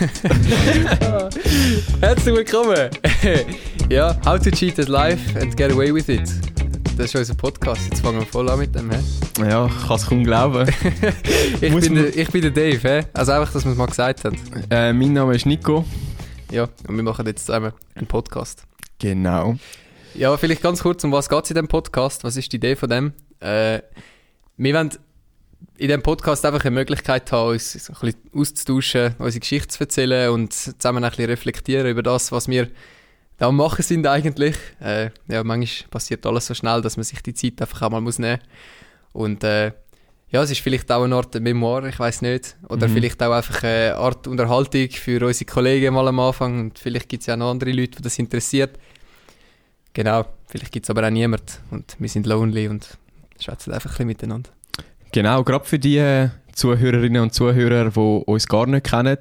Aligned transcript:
Herzlich 2.00 2.34
willkommen. 2.34 2.88
ja, 3.90 4.16
How 4.24 4.38
to 4.38 4.50
Cheat 4.50 4.78
at 4.78 4.88
Life 4.88 5.38
and 5.38 5.54
Get 5.54 5.72
Away 5.72 5.92
with 5.92 6.08
It. 6.08 6.22
Das 6.96 7.08
ist 7.08 7.16
unser 7.16 7.34
Podcast. 7.34 7.82
Jetzt 7.90 8.00
fangen 8.00 8.20
wir 8.20 8.26
voll 8.26 8.48
an 8.48 8.60
mit 8.60 8.74
dem. 8.74 8.90
He? 8.90 8.96
Ja, 9.42 9.66
ich 9.66 9.86
kann 9.86 9.96
es 9.96 10.06
kaum 10.06 10.24
glauben. 10.24 10.66
ich, 11.60 11.74
bin 11.74 11.94
der, 11.94 12.16
ich 12.16 12.30
bin 12.30 12.40
der 12.40 12.50
Dave. 12.50 12.80
He? 12.80 13.06
Also 13.12 13.32
einfach, 13.32 13.52
dass 13.52 13.66
wir 13.66 13.72
es 13.72 13.76
mal 13.76 13.88
gesagt 13.88 14.24
haben. 14.24 14.38
Äh, 14.70 14.94
mein 14.94 15.12
Name 15.12 15.34
ist 15.34 15.44
Nico. 15.44 15.84
Ja, 16.50 16.66
und 16.88 16.96
wir 16.96 17.02
machen 17.02 17.26
jetzt 17.26 17.44
zusammen 17.44 17.74
einen 17.94 18.06
Podcast. 18.06 18.64
Genau. 19.00 19.56
Ja, 20.14 20.34
vielleicht 20.38 20.62
ganz 20.62 20.82
kurz, 20.82 21.04
um 21.04 21.12
was 21.12 21.28
geht 21.28 21.44
es 21.44 21.50
in 21.50 21.56
diesem 21.56 21.68
Podcast? 21.68 22.24
Was 22.24 22.38
ist 22.38 22.50
die 22.50 22.56
Idee 22.56 22.74
von 22.74 22.88
dem? 22.88 23.12
Äh, 23.40 23.80
wir 24.56 24.74
wollen 24.74 24.92
in 25.80 25.88
diesem 25.88 26.02
Podcast 26.02 26.44
einfach 26.44 26.62
eine 26.62 26.72
Möglichkeit 26.72 27.32
haben, 27.32 27.52
uns 27.52 27.74
ein 27.74 27.96
bisschen 27.98 28.20
auszutauschen, 28.34 29.14
unsere 29.18 29.40
Geschichte 29.40 29.68
zu 29.68 29.80
erzählen 29.80 30.30
und 30.30 30.52
zusammen 30.52 31.02
ein 31.02 31.08
bisschen 31.08 31.24
reflektieren 31.24 31.86
über 31.86 32.02
das, 32.02 32.30
was 32.32 32.48
wir 32.48 32.68
da 33.38 33.48
am 33.48 33.56
machen 33.56 33.82
sind 33.82 34.06
eigentlich. 34.06 34.56
Äh, 34.82 35.08
ja, 35.26 35.42
manchmal 35.42 35.88
passiert 35.88 36.26
alles 36.26 36.46
so 36.46 36.54
schnell, 36.54 36.82
dass 36.82 36.98
man 36.98 37.04
sich 37.04 37.22
die 37.22 37.32
Zeit 37.32 37.62
einfach 37.62 37.80
auch 37.80 37.90
mal 37.90 38.02
muss 38.02 38.18
nehmen 38.18 38.40
muss. 39.12 39.22
Und 39.22 39.42
äh, 39.42 39.72
ja, 40.28 40.42
es 40.42 40.50
ist 40.50 40.60
vielleicht 40.60 40.92
auch 40.92 41.02
eine 41.02 41.16
Art 41.16 41.40
Memoir, 41.40 41.84
ich 41.84 41.98
weiß 41.98 42.20
nicht. 42.20 42.58
Oder 42.68 42.86
mhm. 42.86 42.92
vielleicht 42.92 43.22
auch 43.22 43.32
einfach 43.32 43.62
eine 43.62 43.96
Art 43.96 44.26
Unterhaltung 44.26 44.90
für 44.90 45.26
unsere 45.26 45.50
Kollegen 45.50 45.94
mal 45.94 46.06
am 46.06 46.20
Anfang. 46.20 46.60
Und 46.60 46.78
vielleicht 46.78 47.08
gibt 47.08 47.22
es 47.22 47.26
ja 47.26 47.38
noch 47.38 47.50
andere 47.50 47.72
Leute, 47.72 47.96
die 47.96 48.02
das 48.02 48.18
interessiert. 48.18 48.78
Genau, 49.94 50.26
vielleicht 50.46 50.72
gibt 50.72 50.84
es 50.84 50.90
aber 50.90 51.06
auch 51.06 51.10
niemand. 51.10 51.62
Und 51.70 51.96
wir 51.98 52.08
sind 52.10 52.26
lonely 52.26 52.68
und 52.68 52.98
schwätzen 53.40 53.72
einfach 53.72 53.88
ein 53.92 53.94
bisschen 53.94 54.06
miteinander. 54.08 54.50
Genau, 55.12 55.42
gerade 55.42 55.64
für 55.64 55.78
die 55.78 56.28
Zuhörerinnen 56.52 57.22
und 57.22 57.34
Zuhörer, 57.34 57.90
die 57.90 57.98
uns 57.98 58.46
gar 58.46 58.66
nicht 58.66 58.84
kennen. 58.84 59.18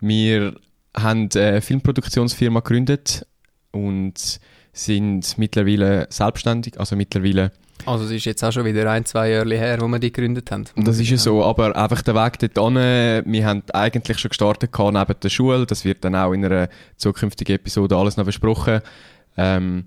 Wir 0.00 0.54
haben 0.94 1.28
eine 1.34 1.60
Filmproduktionsfirma 1.62 2.60
gegründet 2.60 3.26
und 3.70 4.40
sind 4.72 5.38
mittlerweile 5.38 6.06
selbstständig, 6.10 6.78
also 6.78 6.96
mittlerweile 6.96 7.52
also 7.84 8.04
es 8.04 8.12
ist 8.12 8.26
jetzt 8.26 8.44
auch 8.44 8.52
schon 8.52 8.64
wieder 8.64 8.88
ein, 8.90 9.04
zwei 9.04 9.30
Jahre 9.30 9.56
her, 9.56 9.80
wo 9.80 9.88
wir 9.88 9.98
die 9.98 10.12
gegründet 10.12 10.50
haben. 10.52 10.66
Das 10.76 11.00
ist 11.00 11.10
ja 11.10 11.16
so, 11.16 11.42
aber 11.42 11.74
einfach 11.74 12.02
der 12.02 12.14
Weg 12.14 12.38
dorthin, 12.54 13.24
wir 13.26 13.46
haben 13.46 13.62
eigentlich 13.72 14.18
schon 14.18 14.28
gestartet 14.28 14.70
neben 14.78 15.20
der 15.20 15.28
Schule, 15.28 15.66
das 15.66 15.84
wird 15.84 16.04
dann 16.04 16.14
auch 16.14 16.32
in 16.32 16.44
einer 16.44 16.68
zukünftigen 16.96 17.56
Episode 17.56 17.96
alles 17.96 18.16
noch 18.16 18.24
besprochen. 18.24 18.82
Ähm, 19.36 19.86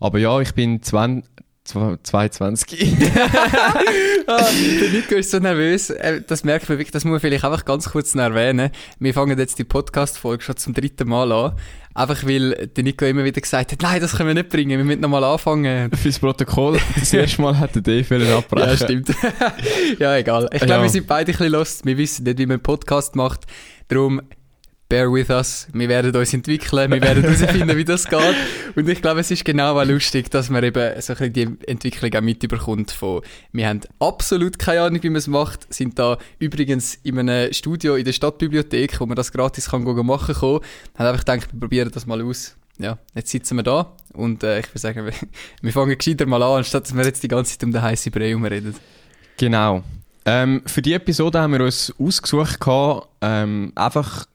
aber 0.00 0.18
ja, 0.18 0.40
ich 0.40 0.54
bin 0.54 0.82
20, 0.82 1.30
22. 1.64 2.96
ah, 4.26 4.48
der 4.80 4.90
Nico 4.90 5.14
ist 5.14 5.30
so 5.30 5.38
nervös. 5.38 5.88
Äh, 5.88 6.20
das 6.26 6.44
merkt 6.44 6.68
man 6.68 6.76
wirklich, 6.76 6.92
das 6.92 7.04
muss 7.04 7.12
man 7.12 7.20
vielleicht 7.20 7.44
einfach 7.44 7.64
ganz 7.64 7.90
kurz 7.90 8.14
erwähnen. 8.14 8.70
Wir 8.98 9.14
fangen 9.14 9.38
jetzt 9.38 9.58
die 9.58 9.64
Podcast-Folge 9.64 10.42
schon 10.44 10.58
zum 10.58 10.74
dritten 10.74 11.08
Mal 11.08 11.32
an. 11.32 11.56
Einfach 11.94 12.22
weil 12.26 12.68
der 12.76 12.84
Nico 12.84 13.06
immer 13.06 13.24
wieder 13.24 13.40
gesagt 13.40 13.72
hat, 13.72 13.80
nein, 13.80 14.00
das 14.00 14.16
können 14.16 14.28
wir 14.28 14.34
nicht 14.34 14.50
bringen, 14.50 14.76
wir 14.76 14.84
müssen 14.84 15.00
nochmal 15.00 15.24
anfangen. 15.24 15.90
Fürs 15.92 16.18
Protokoll, 16.18 16.78
das 16.98 17.14
erste 17.14 17.40
Mal 17.40 17.58
hat 17.58 17.74
der 17.76 17.82
Dave 17.82 18.36
abbrechen. 18.36 18.68
Ja, 18.68 18.76
stimmt. 18.76 19.08
ja, 20.00 20.16
egal. 20.16 20.50
Ich 20.52 20.58
glaube, 20.58 20.72
ja. 20.72 20.82
wir 20.82 20.90
sind 20.90 21.06
beide 21.06 21.32
ein 21.32 21.38
bisschen 21.38 21.52
lost. 21.52 21.86
Wir 21.86 21.96
wissen 21.96 22.24
nicht, 22.24 22.38
wie 22.38 22.46
man 22.46 22.54
einen 22.54 22.62
Podcast 22.62 23.16
macht. 23.16 23.46
Darum 23.88 24.20
bear 24.88 25.12
with 25.12 25.30
us, 25.30 25.66
wir 25.72 25.88
werden 25.88 26.14
uns 26.14 26.32
entwickeln, 26.34 26.90
wir 26.90 27.00
werden 27.00 27.22
herausfinden, 27.22 27.76
wie 27.76 27.84
das 27.84 28.06
geht. 28.06 28.36
Und 28.74 28.88
ich 28.88 29.00
glaube, 29.00 29.20
es 29.20 29.30
ist 29.30 29.44
genau 29.44 29.78
auch 29.78 29.84
lustig, 29.84 30.30
dass 30.30 30.50
man 30.50 30.62
eben 30.62 31.00
so 31.00 31.14
ein 31.14 31.32
die 31.32 31.48
Entwicklung 31.66 32.14
auch 32.14 32.20
mitbekommt 32.20 32.90
von, 32.90 33.22
wir 33.52 33.68
haben 33.68 33.80
absolut 33.98 34.58
keine 34.58 34.82
Ahnung, 34.82 35.02
wie 35.02 35.10
man 35.10 35.16
es 35.16 35.26
macht, 35.26 35.72
sind 35.72 35.98
da 35.98 36.18
übrigens 36.38 36.96
in 37.02 37.18
einem 37.18 37.52
Studio 37.52 37.96
in 37.96 38.04
der 38.04 38.12
Stadtbibliothek, 38.12 39.00
wo 39.00 39.06
man 39.06 39.16
das 39.16 39.32
gratis 39.32 39.70
kann 39.70 39.84
machen 39.84 40.34
kann, 40.34 40.60
haben 40.98 41.06
einfach 41.06 41.24
gedacht, 41.24 41.48
wir 41.52 41.60
probieren 41.60 41.90
das 41.92 42.06
mal 42.06 42.22
aus. 42.22 42.56
Ja, 42.78 42.98
jetzt 43.14 43.30
sitzen 43.30 43.56
wir 43.56 43.62
da 43.62 43.92
und 44.14 44.42
äh, 44.42 44.58
ich 44.58 44.68
würde 44.68 44.78
sagen, 44.80 45.06
wir, 45.06 45.12
wir 45.62 45.72
fangen 45.72 45.96
gescheiter 45.96 46.26
mal 46.26 46.42
an, 46.42 46.58
anstatt 46.58 46.84
dass 46.84 46.94
wir 46.94 47.04
jetzt 47.04 47.22
die 47.22 47.28
ganze 47.28 47.52
Zeit 47.52 47.64
um 47.64 47.72
den 47.72 47.82
heißen 47.82 48.10
Brei 48.10 48.34
reden. 48.34 48.74
Genau. 49.36 49.82
Ähm, 50.26 50.62
für 50.66 50.82
die 50.82 50.94
Episode 50.94 51.40
haben 51.40 51.52
wir 51.52 51.60
uns 51.60 51.94
ausgesucht, 51.98 52.58
ähm, 53.20 53.72
einfach 53.74 54.26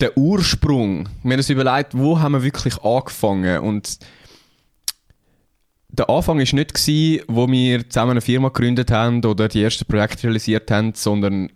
der 0.00 0.16
Ursprung. 0.16 1.08
Wir 1.22 1.32
haben 1.32 1.38
uns 1.38 1.50
überlegt, 1.50 1.96
wo 1.96 2.18
haben 2.18 2.32
wir 2.32 2.42
wirklich 2.42 2.82
angefangen 2.82 3.60
und 3.60 3.98
der 5.96 6.10
Anfang 6.10 6.38
war 6.38 6.44
nicht, 6.44 6.74
gewesen, 6.74 7.24
wo 7.28 7.48
wir 7.48 7.88
zusammen 7.88 8.12
eine 8.12 8.20
Firma 8.20 8.48
gegründet 8.48 8.90
haben 8.90 9.24
oder 9.24 9.48
die 9.48 9.62
ersten 9.62 9.86
Projekte 9.86 10.24
realisiert 10.24 10.70
haben, 10.70 10.92
sondern 10.94 11.50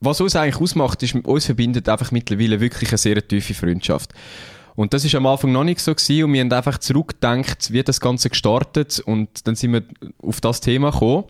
was 0.00 0.20
uns 0.20 0.36
eigentlich 0.36 0.60
ausmacht, 0.60 1.02
ist, 1.02 1.16
uns 1.16 1.46
verbindet 1.46 1.88
einfach 1.88 2.12
mittlerweile 2.12 2.60
wirklich 2.60 2.90
eine 2.90 2.98
sehr 2.98 3.26
tiefe 3.26 3.54
Freundschaft. 3.54 4.12
Und 4.76 4.94
das 4.94 5.04
ist 5.04 5.16
am 5.16 5.26
Anfang 5.26 5.50
noch 5.50 5.64
nicht 5.64 5.80
so 5.80 5.92
gewesen 5.92 6.24
und 6.24 6.32
wir 6.34 6.40
haben 6.40 6.52
einfach 6.52 6.78
zurückgedacht, 6.78 7.72
wie 7.72 7.82
das 7.82 8.00
Ganze 8.00 8.30
gestartet 8.30 9.00
und 9.00 9.48
dann 9.48 9.56
sind 9.56 9.72
wir 9.72 9.82
auf 10.22 10.40
das 10.40 10.60
Thema 10.60 10.92
gekommen. 10.92 11.24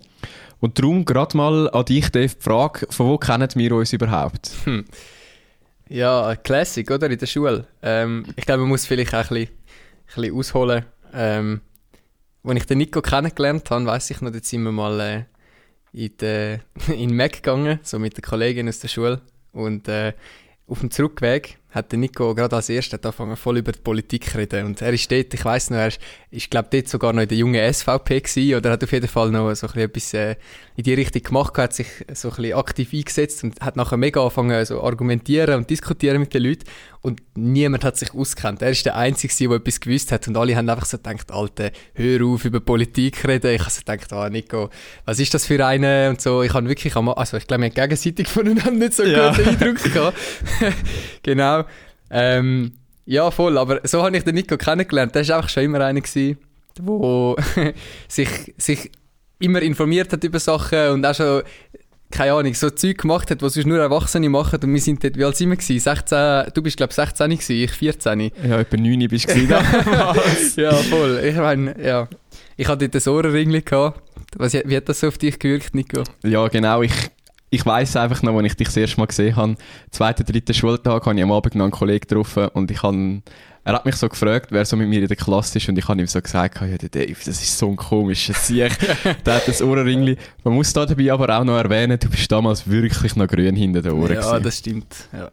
Und 0.61 0.79
darum 0.79 1.07
gerade 1.07 1.37
mal 1.37 1.71
an 1.71 1.85
dich, 1.87 2.11
Dave, 2.11 2.35
die 2.35 2.43
Frage, 2.43 2.87
von 2.91 3.07
wo 3.07 3.17
kennen 3.17 3.49
wir 3.55 3.75
uns 3.75 3.95
überhaupt? 3.95 4.51
Hm. 4.65 4.85
Ja, 5.89 6.37
Classic, 6.37 6.91
oder? 6.91 7.11
In 7.11 7.19
der 7.19 7.27
Schule. 7.27 7.67
Ähm, 7.83 8.27
ich 8.37 8.45
glaube, 8.45 8.61
man 8.61 8.69
muss 8.69 8.87
vielleicht 8.87 9.15
auch 9.15 9.19
ein 9.19 9.29
bisschen, 9.29 9.49
ein 9.49 10.23
bisschen 10.23 10.35
ausholen. 10.37 10.85
Ähm, 11.15 11.61
als 12.45 12.59
ich 12.59 12.67
den 12.67 12.79
Nico 12.79 13.01
kennengelernt 13.01 13.71
habe, 13.71 13.87
weiß 13.87 14.11
ich 14.11 14.21
noch, 14.21 14.33
jetzt 14.35 14.49
sind 14.49 14.63
wir 14.63 14.73
mal 14.73 15.01
äh, 15.01 15.25
in, 15.93 16.17
die, 16.21 16.59
in 16.93 17.17
Mac 17.17 17.33
gegangen, 17.33 17.81
so 17.83 17.99
mit 17.99 18.17
der 18.17 18.23
Kollegin 18.23 18.69
aus 18.69 18.81
der 18.81 18.89
Schule. 18.89 19.23
Und 19.53 19.89
äh, 19.89 20.13
auf 20.67 20.81
dem 20.81 20.91
Zurückweg 20.91 21.59
hat 21.71 21.93
der 21.93 21.99
Nico 21.99 22.35
gerade 22.35 22.57
als 22.57 22.69
Erster 22.71 22.97
angefangen, 22.97 23.37
voll 23.37 23.59
über 23.59 23.73
die 23.73 23.81
Politik 23.81 24.31
zu 24.31 24.39
reden. 24.39 24.67
Und 24.67 24.81
er 24.81 24.93
ist 24.93 25.11
dort, 25.11 25.35
ich 25.35 25.45
weiss 25.45 25.69
noch, 25.71 25.77
er 25.77 25.89
ist, 25.89 26.01
ich 26.31 26.49
glaube 26.49 26.69
dort 26.73 26.89
sogar 26.89 27.13
noch 27.13 27.23
in 27.23 27.29
der 27.29 27.37
jungen 27.37 27.73
SVP 27.73 28.21
gewesen, 28.21 28.55
oder 28.55 28.71
hat 28.71 28.83
auf 28.83 28.93
jeden 28.93 29.09
Fall 29.09 29.31
noch 29.31 29.55
so 29.55 29.67
ein 29.67 29.79
etwas 29.79 30.15
äh, 30.15 30.37
in 30.77 30.85
die 30.85 30.95
Richtung 30.95 31.23
gemacht, 31.23 31.59
hat 31.59 31.75
sich 31.75 31.89
so 32.15 32.31
ein 32.31 32.37
bisschen 32.37 32.55
aktiv 32.55 32.93
eingesetzt 32.93 33.45
und 33.45 33.61
hat 33.61 33.77
nachher 33.77 33.97
mega 33.97 34.21
angefangen, 34.21 34.65
so 34.65 34.83
argumentieren 34.83 35.57
und 35.57 35.69
diskutieren 35.69 36.21
mit 36.21 36.33
den 36.33 36.43
Leuten. 36.43 36.65
Und 37.01 37.23
niemand 37.35 37.85
hat 37.85 37.97
sich 37.97 38.13
auskennt. 38.13 38.61
Er 38.61 38.71
ist 38.71 38.85
der 38.85 38.97
Einzige, 38.97 39.49
der 39.49 39.59
etwas 39.59 39.81
gewusst 39.81 40.11
hat. 40.11 40.27
Und 40.27 40.37
alle 40.37 40.57
haben 40.57 40.69
einfach 40.69 40.85
so 40.85 40.97
gedacht, 40.97 41.31
Alter, 41.31 41.71
hör 41.95 42.27
auf, 42.27 42.45
über 42.45 42.61
Politik 42.61 43.27
reden. 43.27 43.55
Ich 43.55 43.61
habe 43.61 43.71
so 43.71 43.81
gedacht, 43.81 44.13
ah, 44.13 44.29
Nico, 44.29 44.71
was 45.05 45.21
ist 45.21 45.33
das 45.33 45.47
für 45.47 45.65
eine? 45.65 46.11
Und 46.11 46.21
so, 46.21 46.43
ich 46.43 46.53
habe 46.53 46.69
wirklich, 46.69 46.95
also 46.97 47.37
ich 47.37 47.47
glaube, 47.47 47.63
wir 47.63 47.71
haben 47.71 47.75
gegenseitig 47.75 48.29
voneinander 48.29 48.71
nicht 48.73 48.95
so 48.95 49.05
ja. 49.05 49.31
guten 49.31 49.49
Eindruck 49.49 49.83
gehabt. 49.83 50.19
genau. 51.23 51.58
Ähm, 52.11 52.73
ja, 53.07 53.31
voll. 53.31 53.57
Aber 53.59 53.81
so 53.85 54.03
habe 54.03 54.17
ich 54.17 54.25
den 54.25 54.35
Nico 54.35 54.57
kennengelernt. 54.57 55.15
Der 55.15 55.27
war 55.29 55.37
einfach 55.37 55.49
schon 55.49 55.65
immer 55.65 55.81
einer, 55.81 56.01
der 56.01 56.37
sich, 58.09 58.55
sich 58.57 58.91
immer 59.39 59.63
informiert 59.63 60.13
hat 60.13 60.25
über 60.25 60.39
Sachen 60.39 60.91
und 60.91 61.07
auch 61.07 61.15
schon 61.15 61.43
keine 62.11 62.33
Ahnung, 62.33 62.55
so 62.55 62.71
Zeug 62.71 62.99
gemacht 62.99 63.31
hat, 63.31 63.43
was 63.43 63.55
sonst 63.55 63.67
nur 63.67 63.79
Erwachsene 63.79 64.29
machen. 64.29 64.59
Und 64.63 64.73
wir 64.73 64.81
sind 64.81 65.05
dort, 65.05 65.17
wie 65.17 65.25
alt 65.25 65.37
sind 65.37 65.51
wir 65.51 65.57
gewesen? 65.57 65.79
16, 65.79 66.53
du 66.55 66.63
bist, 66.63 66.77
glaube 66.77 66.91
ich, 66.91 66.97
16 66.97 67.31
gewesen, 67.31 67.53
ich 67.57 67.71
14. 67.71 68.21
Ja, 68.21 68.61
etwa 68.61 68.77
9 68.77 69.09
bist 69.09 69.29
du 69.29 69.41
Ja, 70.57 70.73
voll. 70.73 71.21
Ich 71.25 71.37
meine, 71.37 71.75
ja. 71.85 72.09
Ich 72.57 72.67
hatte 72.67 72.89
dort 72.89 73.07
ein 73.07 73.13
Ohrenringli 73.13 73.63
gehabt. 73.63 74.03
Was, 74.37 74.55
wie 74.55 74.77
hat 74.77 74.89
das 74.89 75.01
so 75.01 75.09
auf 75.09 75.19
dich 75.19 75.39
gewirkt, 75.39 75.75
Nico? 75.75 76.03
Ja, 76.25 76.49
genau. 76.49 76.83
Ich, 76.83 76.93
ich 77.51 77.65
weiss 77.65 77.97
einfach 77.97 78.23
noch, 78.23 78.37
als 78.37 78.47
ich 78.47 78.57
dich 78.57 78.69
das 78.69 78.77
erste 78.77 78.99
Mal 78.99 79.07
gesehen 79.07 79.37
habe, 79.37 79.57
zweiten, 79.91 80.25
dritten 80.25 80.55
Schultag, 80.55 81.07
habe 81.07 81.17
ich 81.17 81.23
am 81.23 81.33
Abend 81.33 81.55
noch 81.55 81.65
einen 81.65 81.73
Kollegen 81.73 82.01
getroffen 82.01 82.49
und 82.49 82.71
ich 82.71 82.83
habe 82.83 83.23
er 83.69 83.75
hat 83.75 83.85
mich 83.85 83.97
so 83.97 84.09
gefragt, 84.09 84.47
wer 84.51 84.65
so 84.65 84.77
mit 84.77 84.89
mir 84.89 85.03
in 85.03 85.09
der 85.09 85.17
Klasse 85.17 85.59
ist 85.59 85.69
und 85.69 85.77
ich 85.77 85.87
habe 85.87 86.01
ihm 86.01 86.07
so 86.07 86.23
gesagt, 86.23 86.59
ja, 86.59 86.79
der 86.79 86.89
Dave, 86.89 87.19
das 87.19 87.43
ist 87.43 87.59
so 87.59 87.69
ein 87.69 87.77
komischer 87.77 88.33
Sieg. 88.33 88.73
der 89.27 89.35
hat 89.35 89.47
das 89.47 89.61
Ohrenringli. 89.61 90.17
Man 90.43 90.55
muss 90.55 90.73
da 90.73 90.87
dabei 90.87 91.13
aber 91.13 91.39
auch 91.39 91.45
noch 91.45 91.59
erwähnen, 91.59 91.99
du 91.99 92.09
bist 92.09 92.33
damals 92.33 92.67
wirklich 92.67 93.15
noch 93.15 93.27
grün 93.27 93.57
hinter 93.57 93.83
den 93.83 93.93
Ohren. 93.93 94.15
Ja, 94.15 94.23
gewesen. 94.23 94.43
das 94.43 94.57
stimmt. 94.57 94.95
Ja, 95.13 95.31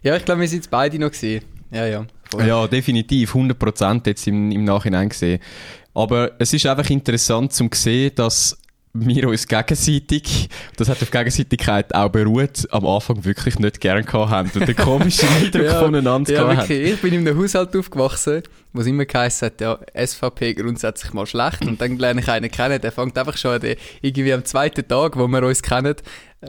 ja 0.00 0.16
ich 0.16 0.24
glaube, 0.24 0.42
wir 0.42 0.48
sind 0.48 0.60
es 0.60 0.68
beide 0.68 0.96
noch 0.96 1.10
gesehen. 1.10 1.42
Ja, 1.72 1.86
ja. 1.86 2.06
Voll. 2.30 2.46
Ja, 2.46 2.68
definitiv. 2.68 3.34
100% 3.34 4.06
jetzt 4.06 4.28
im, 4.28 4.52
im 4.52 4.62
Nachhinein 4.62 5.08
gesehen. 5.08 5.40
Aber 5.92 6.30
es 6.38 6.52
ist 6.52 6.64
einfach 6.66 6.88
interessant 6.88 7.52
zu 7.52 7.68
sehen, 7.72 8.12
dass 8.14 8.56
wir 8.94 9.28
uns 9.28 9.46
gegenseitig, 9.48 10.50
das 10.76 10.88
hat 10.88 11.00
auf 11.00 11.10
Gegenseitigkeit 11.10 11.94
auch 11.94 12.10
beruht, 12.10 12.68
am 12.70 12.86
Anfang 12.86 13.24
wirklich 13.24 13.58
nicht 13.58 13.80
gern 13.80 14.04
gehabt 14.04 14.30
haben 14.30 14.50
und 14.54 14.68
den 14.68 14.76
komischen 14.76 15.28
Eindruck 15.42 15.64
ja, 15.64 15.78
voneinander 15.80 16.32
ja, 16.32 16.42
gehabt 16.42 16.68
wirklich. 16.68 16.92
Ich 16.94 17.00
bin 17.00 17.14
in 17.14 17.26
einem 17.26 17.38
Haushalt 17.38 17.74
aufgewachsen, 17.74 18.42
wo 18.74 18.82
es 18.82 18.86
immer 18.86 19.06
geheißen 19.06 19.46
hat, 19.46 19.60
ja, 19.62 19.78
SVP 19.94 20.54
grundsätzlich 20.54 21.14
mal 21.14 21.24
schlecht 21.24 21.64
und 21.64 21.80
dann 21.80 21.96
lerne 21.96 22.20
ich 22.20 22.28
einen 22.28 22.50
kennen, 22.50 22.80
der 22.80 22.92
fängt 22.92 23.16
einfach 23.16 23.36
schon 23.38 23.62
an, 23.62 23.76
irgendwie 24.02 24.32
am 24.32 24.44
zweiten 24.44 24.86
Tag, 24.86 25.16
wo 25.16 25.26
wir 25.26 25.42
uns 25.42 25.62
kennen, 25.62 25.96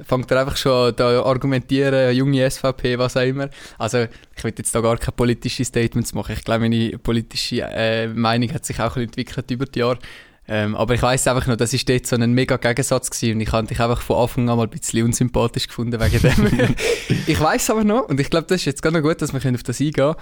fängt 0.03 0.29
er 0.29 0.41
einfach 0.41 0.57
schon 0.57 0.89
an, 0.89 0.95
da 0.97 1.23
argumentieren, 1.23 2.13
junge 2.13 2.49
SVP, 2.49 2.97
was 2.97 3.15
auch 3.15 3.21
immer. 3.21 3.49
Also, 3.77 4.07
ich 4.35 4.43
will 4.43 4.53
jetzt 4.57 4.73
da 4.73 4.81
gar 4.81 4.97
keine 4.97 5.13
politischen 5.13 5.63
Statements 5.63 6.13
machen. 6.13 6.35
Ich 6.37 6.43
glaube, 6.43 6.61
meine 6.61 6.97
politische 6.97 7.61
äh, 7.61 8.07
Meinung 8.07 8.53
hat 8.53 8.65
sich 8.65 8.79
auch 8.79 8.97
entwickelt 8.97 9.49
über 9.51 9.65
die 9.65 9.79
Jahre. 9.79 9.99
Ähm, 10.47 10.75
aber 10.75 10.93
ich 10.93 11.01
weiß 11.01 11.27
einfach 11.27 11.47
noch, 11.47 11.55
das 11.55 11.73
ist 11.73 11.87
dort 11.87 12.05
so 12.05 12.17
ein 12.17 12.33
mega 12.33 12.57
Gegensatz 12.57 13.09
gewesen 13.09 13.35
und 13.35 13.41
ich 13.41 13.51
habe 13.53 13.65
dich 13.67 13.79
einfach 13.79 14.01
von 14.01 14.17
Anfang 14.17 14.49
an 14.49 14.57
mal 14.57 14.63
ein 14.63 14.69
bisschen 14.69 15.05
unsympathisch 15.05 15.67
gefunden 15.67 15.99
wegen 16.01 16.21
dem. 16.21 16.75
ich 17.27 17.39
weiß 17.39 17.69
aber 17.69 17.83
noch, 17.85 18.09
und 18.09 18.19
ich 18.19 18.29
glaube, 18.29 18.47
das 18.47 18.57
ist 18.61 18.65
jetzt 18.65 18.81
gerade 18.81 18.97
noch 18.97 19.07
gut, 19.07 19.21
dass 19.21 19.31
wir 19.33 19.53
auf 19.53 19.63
das 19.63 19.79
eingehen 19.79 19.93
können, 19.93 20.15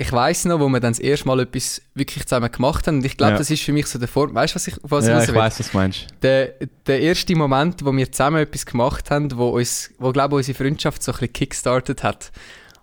ich 0.00 0.12
weiß 0.12 0.44
noch, 0.44 0.60
wo 0.60 0.68
wir 0.68 0.78
dann 0.78 0.92
das 0.92 1.00
erste 1.00 1.26
Mal 1.26 1.40
etwas 1.40 1.82
wirklich 1.94 2.24
zusammen 2.24 2.52
gemacht 2.52 2.86
haben 2.86 2.98
und 2.98 3.04
ich 3.04 3.16
glaube, 3.16 3.32
Ja. 3.32 3.38
das 3.38 3.50
ist 3.50 3.62
für 3.64 3.72
mich 3.72 3.86
so 3.86 3.98
der 3.98 4.06
Form, 4.06 4.32
weißt 4.32 4.54
du, 4.54 4.56
was 4.56 4.68
ich, 4.68 4.76
was 4.82 5.08
ja, 5.08 5.20
ich 5.20 5.28
will? 5.28 5.34
weiss, 5.34 5.58
was 5.58 5.72
du 5.72 5.76
meinst. 5.76 6.06
der, 6.22 6.54
der 6.86 7.00
erste 7.00 7.34
Moment, 7.34 7.84
wo 7.84 7.92
wir 7.92 8.12
zusammen 8.12 8.40
etwas 8.40 8.64
gemacht 8.64 9.10
haben, 9.10 9.36
wo 9.36 9.48
uns, 9.48 9.90
wo 9.98 10.12
glaube 10.12 10.36
ich, 10.36 10.48
unsere 10.48 10.56
Freundschaft 10.56 11.02
so 11.02 11.10
ein 11.10 11.18
bisschen 11.18 11.32
kickstartet 11.32 12.04
hat. 12.04 12.30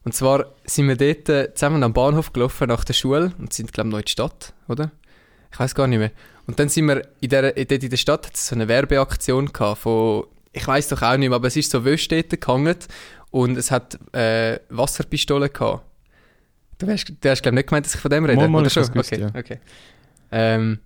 Und 0.04 0.13
zwar 0.13 0.48
sind 0.66 0.89
wir 0.89 0.98
dort 0.98 1.30
äh, 1.30 1.54
zusammen 1.54 1.83
am 1.83 1.94
Bahnhof 1.94 2.33
gelaufen 2.33 2.68
nach 2.68 2.83
der 2.83 2.94
Schule 2.94 3.31
und 3.39 3.54
sind 3.54 3.72
glaube 3.72 3.88
ich 3.88 3.92
noch 3.94 4.00
in 4.00 4.06
die 4.06 4.12
Stadt, 4.12 4.54
oder? 4.68 4.92
Ich 5.56 5.60
weiß 5.60 5.74
gar 5.74 5.88
nicht 5.88 6.00
mehr. 6.00 6.12
Und 6.48 6.60
dann 6.60 6.68
sind 6.68 6.86
wir 6.88 7.07
in 7.22 7.30
der, 7.30 7.54
dort 7.54 7.72
in 7.72 7.90
der 7.90 7.96
Stadt 7.96 8.25
hat 8.25 8.36
es 8.36 8.48
so 8.48 8.56
eine 8.56 8.68
Werbeaktion 8.68 9.54
gehabt 9.54 9.80
von, 9.80 10.25
ich 10.52 10.68
weiß 10.68 10.90
doch 10.90 11.02
auch 11.02 11.16
nicht 11.16 11.30
mehr, 11.30 11.36
aber 11.38 11.48
es 11.48 11.56
ist 11.56 11.72
so 11.72 11.80
dort 11.80 12.42
gehangen 12.42 12.75
und 13.31 13.57
es 13.57 13.72
hat 13.72 13.98
äh, 14.13 14.60
Wasserpistolen 14.68 15.52
gehabt. 15.52 15.86
Du 16.78 16.88
hast, 16.88 17.06
du 17.06 17.30
hast 17.30 17.42
glaube 17.42 17.56
ich 17.56 17.60
nicht 17.60 17.69
gemeint, 17.69 17.86
dass 17.86 17.96
ich 17.96 18.02
von 18.02 18.12
dem 18.12 18.25
rede, 18.25 18.36
Mal, 18.36 18.50
mal, 18.50 18.62
oder 18.62 18.69
schon? 18.69 18.84
gewusst, 18.84 19.13
okay, 19.13 19.22
ja. 19.22 19.31
okay. 19.34 19.60
Ähm, 20.34 20.80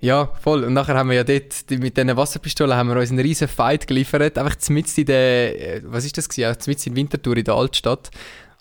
ja, 0.00 0.30
voll. 0.40 0.64
Und 0.64 0.72
nachher 0.72 0.94
haben 0.94 1.10
wir 1.10 1.16
ja 1.16 1.24
dort, 1.24 1.70
mit 1.70 1.94
diesen 1.94 2.16
Wasserpistolen 2.16 2.74
haben 2.74 2.88
wir 2.88 2.96
uns 2.96 3.10
einen 3.10 3.20
riesen 3.20 3.46
Fight 3.46 3.86
geliefert, 3.86 4.38
einfach 4.38 4.56
mitten 4.70 5.00
in 5.00 5.06
der, 5.06 5.76
äh, 5.76 5.82
was 5.84 6.06
ist 6.06 6.16
das 6.16 6.30
gewesen? 6.30 6.40
Ja, 6.40 6.56
mitten 6.66 6.88
in 6.88 6.96
Winterthur 6.96 7.36
in 7.36 7.44
der 7.44 7.54
Altstadt. 7.54 8.10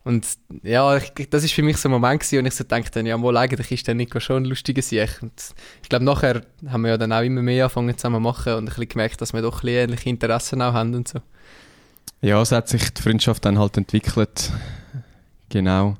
Und 0.03 0.27
ja, 0.63 0.97
ich, 0.97 1.13
das 1.29 1.43
ist 1.43 1.53
für 1.53 1.63
mich 1.63 1.77
so 1.77 1.87
ein 1.87 1.93
Moment 1.93 2.21
gewesen, 2.21 2.39
und 2.39 2.45
ich 2.45 2.55
so 2.55 2.65
dachte, 2.65 2.99
ja, 3.01 3.17
mal 3.17 3.37
eigentlich 3.37 3.71
ist 3.71 3.87
der 3.87 3.95
Nico 3.95 4.19
schon 4.19 4.43
ein 4.43 4.45
lustiger 4.45 4.81
Sieg. 4.81 5.19
Und 5.21 5.33
ich 5.81 5.89
glaube, 5.89 6.03
nachher 6.03 6.41
haben 6.67 6.81
wir 6.81 6.89
ja 6.89 6.97
dann 6.97 7.13
auch 7.13 7.21
immer 7.21 7.41
mehr 7.41 7.65
angefangen 7.65 7.97
zusammen 7.97 8.17
zu 8.17 8.21
machen 8.21 8.53
und 8.53 8.63
ein 8.63 8.65
bisschen 8.65 8.89
gemerkt, 8.89 9.21
dass 9.21 9.33
wir 9.33 9.41
doch 9.41 9.59
ein 9.59 9.61
bisschen 9.61 9.83
ähnliche 9.83 10.09
Interessen 10.09 10.61
auch 10.61 10.73
haben 10.73 10.93
und 10.93 11.07
so. 11.07 11.19
Ja, 12.21 12.41
es 12.41 12.51
hat 12.51 12.67
sich 12.67 12.93
die 12.93 13.01
Freundschaft 13.01 13.45
dann 13.45 13.57
halt 13.59 13.77
entwickelt. 13.77 14.51
Genau. 15.49 15.95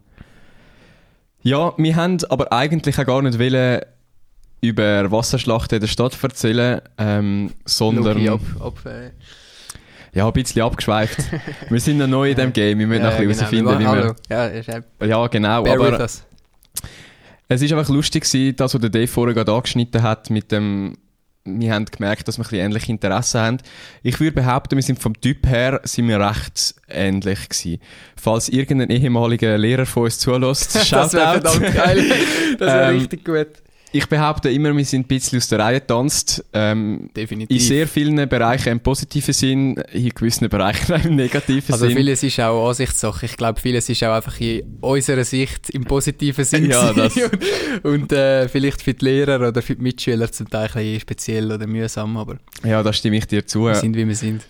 Ja, 1.42 1.74
wir 1.78 1.96
haben 1.96 2.18
aber 2.30 2.52
eigentlich 2.52 2.98
auch 2.98 3.06
gar 3.06 3.22
nicht 3.22 3.40
wollen 3.40 3.82
über 4.62 5.12
Wasserschlachten 5.12 5.76
in 5.76 5.82
der 5.82 5.88
Stadt 5.88 6.18
erzählen, 6.24 6.82
ähm, 6.98 7.52
sondern 7.66 8.28
ab, 8.30 8.40
ab, 8.62 8.86
äh, 8.86 9.12
ja, 10.14 10.28
ein 10.28 10.34
bisschen 10.34 10.62
abgeschweift. 10.62 11.18
wir 11.70 11.80
sind 11.80 11.98
noch 11.98 12.08
neu 12.08 12.32
in 12.32 12.36
dem 12.36 12.54
Game, 12.54 12.80
wir 12.80 12.88
müssen 12.88 13.04
noch 13.04 13.14
ein 13.14 13.28
bisschen 13.28 13.50
genau, 13.50 13.72
herausfinden, 13.72 13.80
wie 13.80 13.88
hallo. 13.88 14.14
Ja, 14.30 14.52
wir... 15.00 15.08
Ja, 15.08 15.28
genau, 15.28 15.66
aber 15.66 16.08
es 17.50 17.62
ist 17.62 17.74
einfach 17.74 17.90
lustig 17.90 18.24
gewesen, 18.24 18.56
das, 18.56 18.74
was 18.74 18.82
der 18.82 18.90
Dave 18.90 19.08
vorher 19.08 19.34
gerade 19.34 19.52
angeschnitten 19.52 20.02
hat 20.02 20.30
mit 20.30 20.52
dem... 20.52 20.98
Wir 21.46 21.74
haben 21.74 21.84
gemerkt, 21.86 22.30
dass 22.30 22.38
wir 22.38 22.46
ein 22.46 22.50
bisschen 22.50 22.66
ähnliche 22.66 22.92
Interessen 22.92 23.42
haben. 23.42 23.58
Ich 24.02 24.18
würde 24.22 24.32
behaupten, 24.32 24.78
wir 24.78 24.84
sind 24.84 25.00
vom 25.02 25.20
Typ 25.20 25.46
her 25.46 25.82
sind 25.84 26.08
wir 26.08 26.18
recht 26.18 26.74
ähnlich 26.88 27.50
gewesen. 27.50 27.82
Falls 28.16 28.48
irgendein 28.48 28.90
ehemaliger 28.90 29.58
Lehrer 29.58 29.86
von 29.86 30.04
uns 30.04 30.20
zulässt, 30.20 30.74
das 30.92 30.92
wäre 30.92 31.10
Shoutout. 31.10 31.50
verdammt 31.50 31.76
geil. 31.76 32.04
Das 32.60 32.68
wäre 32.68 32.92
Ähm, 32.92 33.00
richtig 33.00 33.26
gut. 33.26 33.48
Ich 33.96 34.08
behaupte 34.08 34.50
immer, 34.50 34.76
wir 34.76 34.84
sind 34.86 35.02
ein 35.06 35.08
bisschen 35.08 35.38
aus 35.38 35.48
der 35.48 35.60
Reihe 35.60 35.80
getanzt. 35.80 36.44
Ähm, 36.52 37.10
Definitiv. 37.16 37.56
in 37.56 37.64
sehr 37.66 37.88
vielen 37.88 38.28
Bereichen 38.28 38.70
im 38.74 38.80
positiven 38.80 39.34
Sinn, 39.34 39.76
in 39.94 40.10
gewissen 40.10 40.50
Bereichen 40.50 40.96
im 41.06 41.16
negativen 41.16 41.72
Also 41.74 41.86
Sinn. 41.86 41.96
vieles 41.98 42.24
ist 42.24 42.40
auch 42.40 42.68
Ansichtssache. 42.70 43.26
Ich 43.28 43.38
glaube, 43.38 43.60
vieles 43.62 43.88
ist 43.90 44.04
auch 44.04 44.16
einfach 44.16 44.40
in 44.42 44.64
unserer 44.82 45.24
Sicht 45.24 45.70
im 45.70 45.86
positiven 45.86 46.44
Sinn. 46.44 46.70
Ja, 46.72 46.92
das- 46.92 47.16
und 47.16 47.34
und 48.04 48.12
äh, 48.12 48.50
vielleicht 48.50 48.82
für 48.82 48.94
die 48.94 49.06
Lehrer 49.06 49.48
oder 49.48 49.62
für 49.62 49.76
die 49.76 49.82
Mitschüler 49.84 50.32
zum 50.32 50.50
Teil 50.50 50.66
ein 50.68 50.74
bisschen 50.74 51.00
speziell 51.00 51.52
oder 51.52 51.68
mühsam, 51.68 52.18
aber 52.18 52.38
Ja, 52.66 52.82
da 52.84 52.92
stimme 52.92 53.18
ich 53.18 53.28
dir 53.28 53.46
zu. 53.46 53.66
wir 53.66 53.76
sind, 53.76 53.96
wie 53.96 54.08
wir 54.08 54.16
sind. 54.16 54.42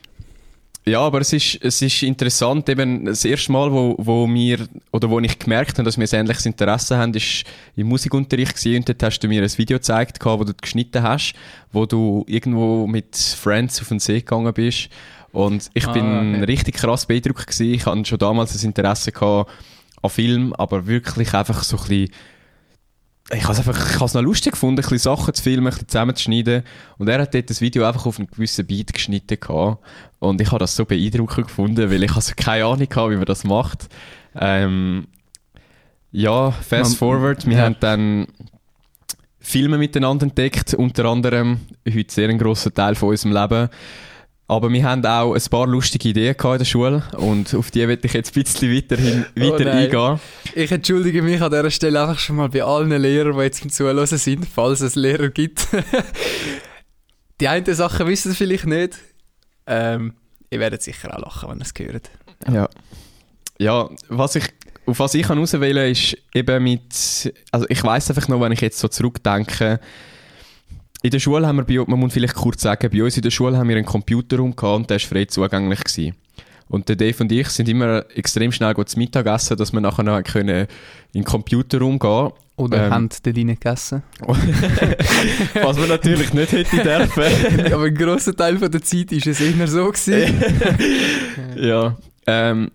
Ja, 0.85 0.99
aber 0.99 1.21
es 1.21 1.31
ist, 1.31 1.59
es 1.61 1.81
ist 1.81 2.03
interessant, 2.03 2.67
eben 2.67 3.05
das 3.05 3.23
erste 3.23 3.51
Mal, 3.53 3.71
wo, 3.71 3.95
wo 3.97 4.27
wir, 4.27 4.67
oder 4.91 5.09
wo 5.09 5.19
ich 5.21 5.39
gemerkt 5.39 5.77
habe, 5.77 5.83
dass 5.83 5.97
wir 5.97 6.05
ein 6.11 6.19
ähnliches 6.19 6.45
Interesse 6.45 6.97
haben, 6.97 7.13
ist 7.13 7.45
im 7.77 7.87
Musikunterricht 7.87 8.55
gewesen, 8.57 8.77
und 8.79 8.89
dort 8.89 9.01
hast 9.03 9.19
du 9.19 9.29
mir 9.29 9.41
ein 9.41 9.57
Video 9.57 9.77
gezeigt, 9.77 10.19
wo 10.25 10.43
du 10.43 10.53
geschnitten 10.53 11.01
hast, 11.01 11.33
wo 11.71 11.85
du 11.85 12.25
irgendwo 12.27 12.85
mit 12.85 13.15
Friends 13.15 13.79
auf 13.81 13.87
den 13.87 13.99
See 13.99 14.19
gegangen 14.19 14.53
bist. 14.53 14.89
Und 15.31 15.69
ich 15.73 15.87
Ah, 15.87 15.93
bin 15.93 16.35
okay. 16.35 16.43
richtig 16.43 16.75
krass 16.75 17.05
beeindruckt 17.05 17.47
gewesen. 17.47 17.73
Ich 17.73 17.85
hatte 17.85 18.05
schon 18.05 18.19
damals 18.19 18.53
ein 18.61 18.65
Interesse 18.67 19.11
gehabt 19.13 19.49
an 20.01 20.09
Film, 20.09 20.53
aber 20.53 20.85
wirklich 20.85 21.33
einfach 21.33 21.63
so 21.63 21.77
ein 21.77 21.83
bisschen 21.87 22.09
ich 23.31 23.43
habe 23.43 23.53
es 23.53 23.59
einfach, 23.59 23.89
ich 23.89 23.95
habe 23.95 24.05
es 24.05 24.13
noch 24.13 24.21
lustig 24.21 24.51
gefunden, 24.53 24.79
ein 24.79 24.83
bisschen 24.83 24.97
Sachen 24.99 25.33
zu 25.33 25.41
filmen, 25.43 25.67
ein 25.67 25.71
bisschen 25.71 25.87
zusammenzuschneiden. 25.87 26.63
Und 26.97 27.07
er 27.07 27.21
hat 27.21 27.33
dort 27.33 27.49
das 27.49 27.61
Video 27.61 27.85
einfach 27.85 28.05
auf 28.05 28.19
einen 28.19 28.27
gewissen 28.27 28.65
Beat 28.67 28.93
geschnitten 28.93 29.39
gehabt. 29.39 29.83
Und 30.19 30.41
ich 30.41 30.47
habe 30.47 30.59
das 30.59 30.75
so 30.75 30.85
beeindruckend 30.85 31.47
gefunden, 31.47 31.89
weil 31.89 32.03
ich 32.03 32.15
also 32.15 32.33
keine 32.35 32.65
Ahnung 32.65 32.81
hatte, 32.81 33.11
wie 33.11 33.15
man 33.15 33.25
das 33.25 33.43
macht. 33.45 33.87
Ähm, 34.35 35.07
ja, 36.11 36.51
fast 36.51 36.91
Man- 36.91 36.97
forward, 36.97 37.47
wir 37.47 37.57
ja. 37.57 37.63
haben 37.63 37.77
dann 37.79 38.27
Filme 39.39 39.77
miteinander 39.77 40.25
entdeckt, 40.25 40.73
unter 40.73 41.05
anderem 41.05 41.59
heute 41.87 42.13
sehr 42.13 42.29
ein 42.29 42.37
grosser 42.37 42.73
Teil 42.73 42.95
von 42.95 43.09
unserem 43.09 43.33
Leben. 43.33 43.69
Aber 44.53 44.71
wir 44.71 44.83
haben 44.83 45.03
auch 45.03 45.33
ein 45.33 45.41
paar 45.49 45.65
lustige 45.65 46.09
Ideen 46.09 46.35
in 46.39 46.57
der 46.59 46.65
Schule 46.65 47.01
und 47.17 47.55
auf 47.55 47.71
die 47.71 47.87
werde 47.87 48.05
ich 48.05 48.13
jetzt 48.13 48.35
ein 48.37 48.43
bisschen 48.43 48.75
weiterhin, 48.75 49.25
Oh 49.35 49.41
weiter 49.41 49.65
nein. 49.65 49.77
eingehen. 49.85 50.19
Ich 50.53 50.71
entschuldige 50.71 51.23
mich 51.23 51.41
an 51.41 51.49
dieser 51.49 51.71
Stelle 51.71 51.99
einfach 52.01 52.19
schon 52.19 52.35
mal 52.35 52.49
bei 52.49 52.61
allen 52.63 52.91
Lehrern, 53.01 53.35
die 53.35 53.41
jetzt 53.41 53.63
im 53.63 53.71
Zuhören 53.71 54.05
sind, 54.05 54.45
falls 54.45 54.81
es 54.81 54.93
Lehrer 54.93 55.29
gibt. 55.29 55.67
Die 57.41 57.47
einen 57.47 57.73
Sachen 57.73 58.05
wissen 58.05 58.29
es 58.31 58.37
vielleicht 58.37 58.67
nicht. 58.67 58.99
Ähm, 59.65 60.13
ihr 60.51 60.59
werdet 60.59 60.83
sicher 60.83 61.17
auch 61.17 61.19
lachen, 61.21 61.49
wenn 61.49 61.57
ihr 61.57 61.65
es 61.65 61.73
hört. 61.75 62.11
Ja. 62.47 62.69
Ja, 63.57 63.89
was 64.09 64.35
ich, 64.35 64.45
auf 64.85 64.99
was 64.99 65.15
ich 65.15 65.23
kann 65.23 65.39
auswählen 65.39 65.91
ist 65.91 66.15
eben 66.35 66.63
mit, 66.63 67.33
also 67.51 67.65
ich 67.69 67.83
weiß 67.83 68.11
einfach 68.11 68.27
noch, 68.27 68.39
wenn 68.39 68.51
ich 68.51 68.61
jetzt 68.61 68.77
so 68.77 68.87
zurückdenke, 68.87 69.79
in 71.03 71.11
der 71.11 71.19
Schule 71.19 71.45
haben 71.45 71.57
wir, 71.57 71.65
bei, 71.65 71.83
man 71.85 71.99
muss 71.99 72.13
vielleicht 72.13 72.33
kurz 72.33 72.61
sagen, 72.61 72.89
bei 72.89 73.03
uns 73.03 73.17
in 73.17 73.23
der 73.23 73.29
Schule 73.29 73.57
haben 73.57 73.67
wir 73.67 73.75
einen 73.75 73.85
Computerraum 73.85 74.55
gehabt 74.55 74.75
und 74.77 74.89
der 74.89 75.01
war 75.01 75.07
frei 75.07 75.25
zugänglich. 75.25 75.83
Gewesen. 75.83 76.15
Und 76.69 76.87
der 76.87 76.95
Dave 76.95 77.21
und 77.21 77.31
ich 77.31 77.49
sind 77.49 77.67
immer 77.67 78.05
extrem 78.15 78.51
schnell 78.53 78.73
zu 78.85 78.97
Mittag 78.97 79.25
essen, 79.27 79.57
dass 79.57 79.73
wir 79.73 79.81
nachher 79.81 80.03
noch 80.03 80.23
können 80.23 80.65
in 81.11 81.21
den 81.21 81.23
Computerraum 81.25 81.99
gehen 81.99 82.31
Oder 82.55 82.85
Ähm. 82.85 82.91
haben 82.93 83.09
dort 83.09 83.35
gegessen. 83.35 84.01
Was 85.61 85.77
wir 85.77 85.87
natürlich 85.87 86.33
nicht 86.33 86.51
hätten 86.53 86.77
dürfen. 86.81 87.65
Aber 87.73 87.83
ein 87.83 87.95
grosser 87.95 88.33
Teil 88.33 88.57
von 88.57 88.71
der 88.71 88.81
Zeit 88.81 89.11
war 89.11 89.27
es 89.27 89.41
immer 89.41 89.67
so. 89.67 89.85
Gewesen. 89.91 90.41
Ja. 91.57 91.97
Ähm, 92.25 92.71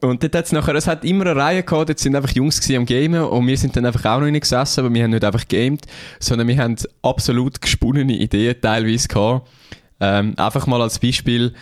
und 0.00 0.22
dort 0.22 0.34
hat's 0.34 0.52
nachher, 0.52 0.74
es 0.74 0.86
hat 0.86 1.04
immer 1.04 1.26
eine 1.26 1.40
Reihe 1.40 1.62
gehabt, 1.62 1.88
dort 1.88 1.98
sind 1.98 2.14
einfach 2.16 2.34
Jungs 2.34 2.70
am 2.70 2.84
Gamen 2.84 3.22
und 3.22 3.46
wir 3.46 3.56
sind 3.56 3.76
dann 3.76 3.86
einfach 3.86 4.04
auch 4.04 4.20
noch 4.20 4.26
nicht 4.26 4.42
gesessen, 4.42 4.80
aber 4.80 4.94
wir 4.94 5.02
haben 5.02 5.10
nicht 5.10 5.24
einfach 5.24 5.48
gamed, 5.48 5.86
sondern 6.20 6.48
wir 6.48 6.58
haben 6.58 6.76
absolut 7.02 7.60
gesponnene 7.60 8.14
Ideen 8.14 8.60
teilweise 8.60 9.08
gehabt. 9.08 9.48
Ähm, 9.98 10.34
einfach 10.36 10.66
mal 10.66 10.82
als 10.82 10.98
Beispiel, 10.98 11.54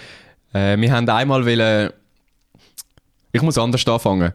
äh, 0.52 0.76
wir 0.76 0.92
haben 0.92 1.08
einmal 1.08 1.46
wollen, 1.46 1.90
ich 3.32 3.42
muss 3.42 3.58
anders 3.58 3.86
anfangen. 3.86 4.32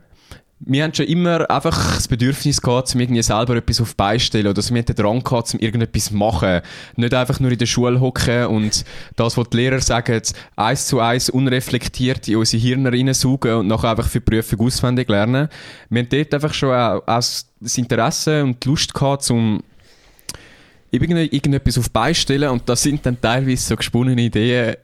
Wir 0.61 0.83
haben 0.83 0.93
schon 0.93 1.05
immer 1.05 1.49
einfach 1.49 1.95
das 1.95 2.09
Bedürfnis 2.09 2.61
gehabt, 2.61 2.93
um 2.93 2.99
irgendwie 2.99 3.21
selber 3.21 3.55
etwas 3.55 3.79
auf 3.79 3.91
die 3.91 3.95
Beine 3.95 4.19
zu 4.19 4.25
stellen 4.25 4.47
oder 4.47 4.61
wir 4.61 4.77
hatten 4.79 4.93
den 4.93 4.95
Drang 4.97 5.23
gehabt, 5.23 5.53
um 5.53 5.59
irgendetwas 5.61 6.05
zu 6.05 6.15
machen. 6.15 6.59
Nicht 6.97 7.13
einfach 7.13 7.39
nur 7.39 7.51
in 7.51 7.57
der 7.57 7.65
Schule 7.65 8.01
hocken 8.01 8.47
und 8.47 8.83
das, 9.15 9.37
was 9.37 9.49
die 9.49 9.57
Lehrer 9.57 9.79
sagen, 9.79 10.21
eins 10.57 10.87
zu 10.87 10.99
eins 10.99 11.29
unreflektiert 11.29 12.27
in 12.27 12.35
unsere 12.35 12.61
Hirne 12.61 12.91
reinsaugen 12.91 13.53
und 13.53 13.67
nachher 13.67 13.91
einfach 13.91 14.09
für 14.09 14.19
die 14.19 14.25
Prüfung 14.31 14.59
auswendig 14.67 15.07
lernen. 15.07 15.47
Wir 15.89 16.01
haben 16.01 16.09
dort 16.09 16.33
einfach 16.33 16.53
schon 16.53 16.73
auch, 16.73 17.03
das 17.07 17.77
Interesse 17.77 18.43
und 18.43 18.61
die 18.63 18.67
Lust 18.67 18.93
gehabt, 18.93 19.31
um 19.31 19.63
irgende- 20.91 21.33
irgendetwas 21.33 21.77
auf 21.77 21.85
die 21.85 21.93
Beine 21.93 22.15
zu 22.15 22.21
stellen 22.21 22.49
und 22.49 22.67
da 22.67 22.75
sind 22.75 23.05
dann 23.05 23.19
teilweise 23.21 23.63
so 23.63 23.75
gesponnene 23.77 24.23
Ideen 24.23 24.75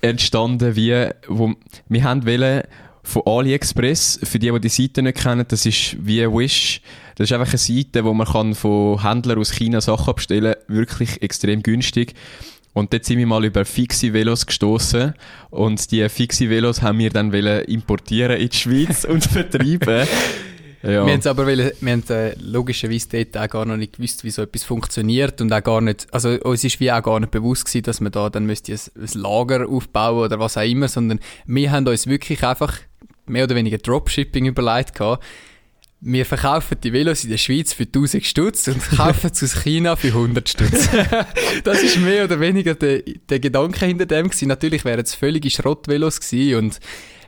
entstanden, 0.00 0.74
wie, 0.74 1.10
wo 1.28 1.54
wir 1.88 2.02
haben 2.02 2.26
wollen, 2.26 2.62
von 3.02 3.22
AliExpress, 3.26 4.20
für 4.22 4.38
die, 4.38 4.50
die 4.50 4.60
die 4.60 4.68
Seite 4.68 5.02
nicht 5.02 5.18
kennen, 5.18 5.44
das 5.48 5.66
ist 5.66 5.96
wie 6.00 6.24
Wish. 6.26 6.80
Das 7.16 7.28
ist 7.28 7.32
einfach 7.32 7.52
eine 7.52 7.58
Seite, 7.58 8.04
wo 8.04 8.14
man 8.14 8.26
kann 8.26 8.54
von 8.54 9.02
Händlern 9.02 9.38
aus 9.38 9.52
China 9.52 9.80
Sachen 9.80 10.14
bestellen 10.14 10.54
wirklich 10.68 11.20
extrem 11.22 11.62
günstig. 11.62 12.14
Und 12.74 12.92
dort 12.92 13.04
sind 13.04 13.18
wir 13.18 13.26
mal 13.26 13.44
über 13.44 13.64
fixe 13.64 14.12
Velos 14.12 14.46
gestoßen 14.46 15.14
und 15.50 15.90
die 15.90 16.08
fixe 16.08 16.48
Velos 16.48 16.80
haben 16.80 16.98
wir 16.98 17.10
dann 17.10 17.32
importieren 17.32 18.38
in 18.38 18.48
die 18.48 18.56
Schweiz 18.56 19.04
und 19.08 19.24
vertreiben. 19.24 20.06
Ja. 20.82 21.06
Wir 21.06 21.12
haben 21.12 21.26
aber 21.26 21.46
wollen, 21.46 21.70
wir 21.80 21.92
haben, 21.92 22.02
äh, 22.08 22.34
logischerweise 22.40 23.06
dort 23.12 23.36
auch 23.36 23.48
gar 23.48 23.64
noch 23.66 23.76
nicht 23.76 23.96
gewusst, 23.96 24.24
wie 24.24 24.30
so 24.30 24.42
etwas 24.42 24.64
funktioniert 24.64 25.40
und 25.40 25.52
auch 25.52 25.62
gar 25.62 25.80
nicht, 25.80 26.08
also 26.12 26.30
uns 26.40 26.64
ist 26.64 26.80
wie 26.80 26.90
auch 26.90 27.02
gar 27.02 27.20
nicht 27.20 27.30
bewusst 27.30 27.66
gewesen, 27.66 27.84
dass 27.84 28.00
man 28.00 28.10
da 28.10 28.30
dann 28.30 28.46
müsste 28.46 28.72
ein, 28.72 28.80
ein 28.96 29.20
Lager 29.20 29.68
aufbauen 29.68 30.24
oder 30.24 30.40
was 30.40 30.56
auch 30.56 30.62
immer, 30.62 30.88
sondern 30.88 31.20
wir 31.46 31.70
haben 31.70 31.86
uns 31.86 32.08
wirklich 32.08 32.42
einfach 32.42 32.78
mehr 33.26 33.44
oder 33.44 33.54
weniger 33.54 33.78
Dropshipping 33.78 34.46
überlegt 34.46 34.94
gehabt. 34.94 35.24
wir 36.00 36.26
verkaufen 36.26 36.78
die 36.82 36.92
Velos 36.92 37.22
in 37.22 37.30
der 37.30 37.38
Schweiz 37.38 37.72
für 37.72 37.84
1000 37.84 38.24
Stutz 38.24 38.66
und 38.68 38.82
kaufen 38.96 39.30
sie 39.32 39.44
aus 39.44 39.62
China 39.62 39.96
für 39.96 40.08
100 40.08 40.48
Stutz. 40.48 40.88
das 41.64 41.82
ist 41.82 41.98
mehr 42.00 42.24
oder 42.24 42.40
weniger 42.40 42.74
der, 42.74 43.02
der 43.28 43.38
Gedanke 43.38 43.86
hinter 43.86 44.06
dem 44.06 44.28
gewesen. 44.28 44.48
Natürlich 44.48 44.84
wären 44.84 45.00
es 45.00 45.14
völlige 45.14 45.50
Schrottvelos 45.50 46.20
gewesen 46.20 46.56
und 46.58 46.80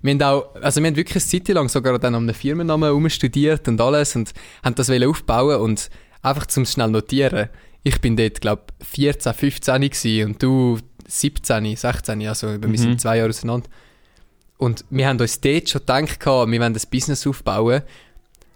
wir 0.03 0.13
haben 0.13 0.23
auch, 0.23 0.55
also 0.57 0.83
wir 0.83 0.89
haben 0.89 0.97
wirklich 0.97 1.25
eine 1.25 1.45
Zeit 1.45 1.55
lang 1.55 1.69
sogar 1.69 1.99
dann 1.99 2.15
um 2.15 2.27
den 2.27 2.35
Firmennamen 2.35 2.91
umstudiert 2.91 3.69
und 3.69 3.81
alles 3.81 4.15
und 4.17 4.35
haben 4.63 4.75
das 4.75 4.91
aufbauen 4.91 5.61
und 5.61 5.89
einfach 6.21 6.47
zum 6.47 6.67
schnell 6.67 6.91
notieren. 6.91 7.49
Ich 7.85 8.01
bin 8.01 8.17
dort, 8.17 8.41
glaube 8.41 8.65
14, 8.83 9.33
15 9.33 9.81
gewesen 9.81 10.27
und 10.27 10.43
du 10.43 10.79
17, 11.07 11.77
16, 11.77 12.27
also 12.27 12.49
wir 12.49 12.69
mhm. 12.69 12.77
sind 12.77 13.01
zwei 13.01 13.19
Jahre 13.19 13.31
auseinander. 13.31 13.69
Und 14.64 14.85
wir 14.88 15.06
haben 15.06 15.21
uns 15.21 15.40
dort 15.40 15.68
schon 15.68 15.80
gedacht, 15.80 16.25
wir 16.25 16.61
wollen 16.61 16.73
das 16.73 16.87
Business 16.87 17.26
aufbauen 17.26 17.83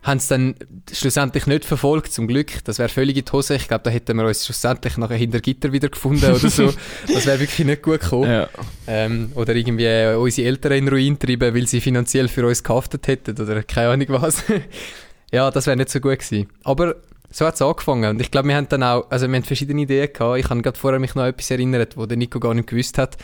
haben 0.04 0.18
es 0.18 0.28
dann 0.28 0.54
schlussendlich 0.90 1.46
nicht 1.46 1.64
verfolgt, 1.64 2.12
zum 2.12 2.28
Glück. 2.28 2.64
Das 2.64 2.78
wäre 2.78 2.88
völlig 2.88 3.16
in 3.16 3.24
die 3.24 3.32
Hose. 3.32 3.56
Ich 3.56 3.68
glaube, 3.68 3.82
da 3.84 3.90
hätten 3.90 4.16
wir 4.16 4.24
uns 4.24 4.46
schlussendlich 4.46 4.96
nachher 4.96 5.16
hinter 5.16 5.40
Gitter 5.40 5.72
wieder 5.72 5.88
gefunden 5.88 6.24
oder 6.24 6.48
so. 6.48 6.72
das 7.12 7.26
wäre 7.26 7.40
wirklich 7.40 7.66
nicht 7.66 7.82
gut 7.82 8.00
gekommen. 8.00 8.30
Ja. 8.30 8.48
Ähm, 8.86 9.32
oder 9.34 9.54
irgendwie 9.54 9.84
äh, 9.84 10.14
unsere 10.14 10.48
Eltern 10.48 10.72
in 10.72 10.88
Ruin 10.88 11.18
treiben, 11.18 11.54
weil 11.54 11.66
sie 11.66 11.80
finanziell 11.80 12.28
für 12.28 12.46
uns 12.46 12.62
gehaftet 12.62 13.06
hätten 13.06 13.38
oder 13.38 13.62
keine 13.64 13.90
Ahnung 13.90 14.06
was. 14.08 14.44
ja, 15.32 15.50
das 15.50 15.66
wäre 15.66 15.76
nicht 15.76 15.90
so 15.90 16.00
gut 16.00 16.20
gewesen. 16.20 16.48
Aber 16.64 16.94
so 17.30 17.44
hat 17.44 17.56
es 17.56 17.62
angefangen. 17.62 18.08
Und 18.08 18.20
ich 18.20 18.30
glaube, 18.30 18.48
wir 18.48 18.56
haben 18.56 18.68
dann 18.68 18.84
auch, 18.84 19.10
also 19.10 19.28
wir 19.28 19.36
haben 19.36 19.44
verschiedene 19.44 19.82
Ideen 19.82 20.10
gehabt. 20.10 20.38
Ich 20.38 20.48
habe 20.48 20.62
gerade 20.62 20.78
vorher 20.78 21.00
mich 21.00 21.16
noch 21.16 21.24
an 21.24 21.30
etwas 21.30 21.50
erinnert, 21.50 21.98
wo 21.98 22.06
der 22.06 22.16
Nico 22.16 22.40
gar 22.40 22.54
nicht 22.54 22.68
gewusst 22.68 22.96
hat. 22.96 23.18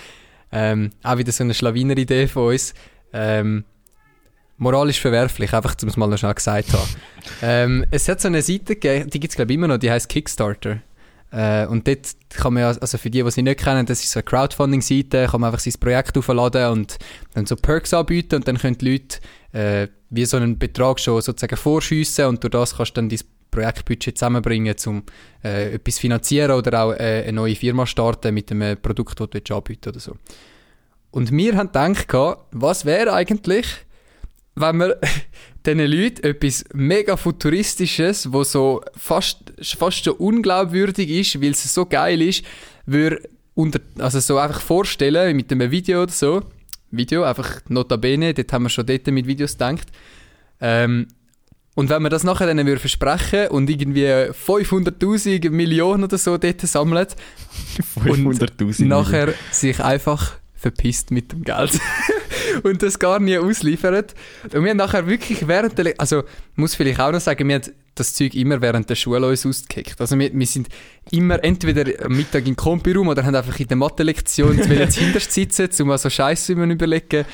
Ähm, 0.54 0.90
auch 1.02 1.18
wieder 1.18 1.32
so 1.32 1.42
eine 1.42 1.52
Schlawiner-Idee 1.52 2.28
von 2.28 2.52
uns. 2.52 2.75
Ähm, 3.12 3.64
moralisch 4.56 5.00
verwerflich, 5.00 5.52
einfach 5.52 5.75
um 5.82 5.88
es 5.88 5.96
mal 5.96 6.06
noch 6.06 6.16
schnell 6.16 6.34
gesagt 6.34 6.68
zu 6.68 6.78
haben. 6.78 6.90
ähm, 7.42 7.87
es 7.90 8.08
hat 8.08 8.20
so 8.20 8.28
eine 8.28 8.40
Seite 8.40 8.76
gegeben, 8.76 9.11
die 9.11 9.20
gibt 9.20 9.32
es 9.32 9.37
glaube 9.37 9.52
ich 9.52 9.58
immer 9.58 9.68
noch, 9.68 9.78
die 9.78 9.90
heißt 9.90 10.08
Kickstarter. 10.08 10.78
Äh, 11.34 11.66
und 11.66 11.88
dort 11.88 12.14
kann 12.30 12.54
man 12.54 12.62
ja, 12.62 12.68
also 12.68 12.96
für 12.96 13.10
die, 13.10 13.22
die 13.22 13.30
sie 13.32 13.42
nicht 13.42 13.58
kennen, 13.58 13.86
das 13.86 14.04
ist 14.04 14.12
so 14.12 14.20
eine 14.20 14.24
Crowdfunding-Seite, 14.24 15.26
kann 15.28 15.40
man 15.40 15.48
einfach 15.48 15.58
sein 15.58 15.74
Projekt 15.80 16.16
aufladen 16.16 16.70
und 16.70 16.96
dann 17.34 17.44
so 17.44 17.56
Perks 17.56 17.92
anbieten 17.92 18.36
und 18.36 18.46
dann 18.46 18.56
können 18.56 18.78
die 18.78 18.92
Leute 18.92 19.18
äh, 19.52 19.88
wie 20.10 20.24
so 20.26 20.36
einen 20.36 20.60
Betrag 20.60 21.00
schon 21.00 21.20
sozusagen 21.20 21.56
vorschiessen 21.56 22.26
und 22.26 22.44
durch 22.44 22.52
das 22.52 22.76
kannst 22.76 22.92
du 22.92 23.00
dann 23.00 23.08
dein 23.08 23.18
Projektbudget 23.50 24.16
zusammenbringen, 24.16 24.76
um 24.86 25.02
äh, 25.42 25.74
etwas 25.74 25.98
finanzieren 25.98 26.52
oder 26.52 26.84
auch 26.84 26.92
äh, 26.92 27.24
eine 27.24 27.32
neue 27.32 27.56
Firma 27.56 27.84
starten 27.84 28.32
mit 28.32 28.52
einem 28.52 28.80
Produkt, 28.80 29.18
das 29.18 29.28
du 29.30 29.56
anbieten 29.56 29.88
oder 29.88 30.00
so. 30.00 30.16
Und 31.10 31.32
wir 31.32 31.56
haben 31.56 31.72
gedacht, 31.72 32.46
was 32.52 32.84
wäre 32.84 33.12
eigentlich, 33.12 33.66
wenn 34.54 34.76
man 34.76 34.92
diesen 35.66 35.78
Leuten 35.78 36.25
etwas 36.25 36.64
mega 36.73 37.16
Futuristisches, 37.16 38.32
wo 38.32 38.44
so 38.44 38.82
fast, 38.96 39.52
fast 39.61 40.04
schon 40.04 40.14
unglaubwürdig 40.14 41.11
ist, 41.11 41.40
weil 41.40 41.50
es 41.50 41.73
so 41.73 41.87
geil 41.87 42.20
ist, 42.23 42.44
würde 42.87 43.28
unter, 43.54 43.80
also 43.99 44.20
so 44.20 44.38
einfach 44.38 44.61
vorstellen, 44.61 45.37
mit 45.37 45.50
einem 45.50 45.70
Video 45.70 46.02
oder 46.02 46.12
so, 46.12 46.42
Video, 46.90 47.25
einfach 47.25 47.61
notabene, 47.68 48.34
dort 48.34 48.52
haben 48.52 48.64
wir 48.64 48.68
schon 48.68 48.87
dort 48.87 49.06
mit 49.08 49.26
Videos 49.26 49.52
gedacht, 49.52 49.88
ähm, 50.61 51.08
und 51.76 51.88
wenn 51.90 52.02
man 52.02 52.11
das 52.11 52.23
nachher 52.23 52.46
dann 52.46 52.64
würde 52.64 52.80
versprechen 52.80 53.49
und 53.49 53.68
irgendwie 53.68 54.06
500'000 54.06 55.50
Millionen 55.50 56.04
oder 56.04 56.18
so 56.18 56.38
dort 56.38 56.61
sammelt 56.61 57.16
500'000 57.96 58.82
und 58.82 58.88
nachher 58.88 59.34
sich 59.50 59.82
einfach 59.82 60.34
verpisst 60.54 61.11
mit 61.11 61.32
dem 61.32 61.42
Geld 61.42 61.73
und 62.62 62.82
das 62.82 62.99
gar 62.99 63.20
nie 63.20 63.38
ausliefert. 63.38 64.14
Und 64.52 64.62
wir 64.62 64.70
haben 64.70 64.76
nachher 64.76 65.06
wirklich 65.06 65.46
während 65.49 65.76
der, 65.78 65.84
Le 65.84 65.94
also 65.99 66.25
muss 66.56 66.75
vielleicht 66.75 67.00
auch 67.00 67.12
noch 67.12 67.20
sagen, 67.20 67.49
wir 67.49 67.56
haben 67.56 67.70
das 67.94 68.14
Zeug 68.14 68.34
immer 68.34 68.61
während 68.61 68.90
der 68.90 68.94
Schule 68.94 69.26
uns 69.26 69.46
ausgekickt. 69.46 70.00
Also 70.00 70.18
wir, 70.18 70.32
wir 70.32 70.46
sind 70.46 70.68
immer 71.11 71.42
entweder 71.42 72.04
am 72.04 72.16
Mittag 72.16 72.46
im 72.46 72.56
Kompi-Raum 72.56 73.08
oder 73.08 73.25
haben 73.25 73.34
einfach 73.34 73.58
in 73.58 73.68
der 73.68 73.76
Mathe-Lektion 73.76 74.58
hinterst 74.58 75.32
sitzen, 75.32 75.68
um 75.82 75.88
mal 75.88 75.99
so 75.99 76.11
Scheiße 76.11 76.52
überlegen. 76.52 77.25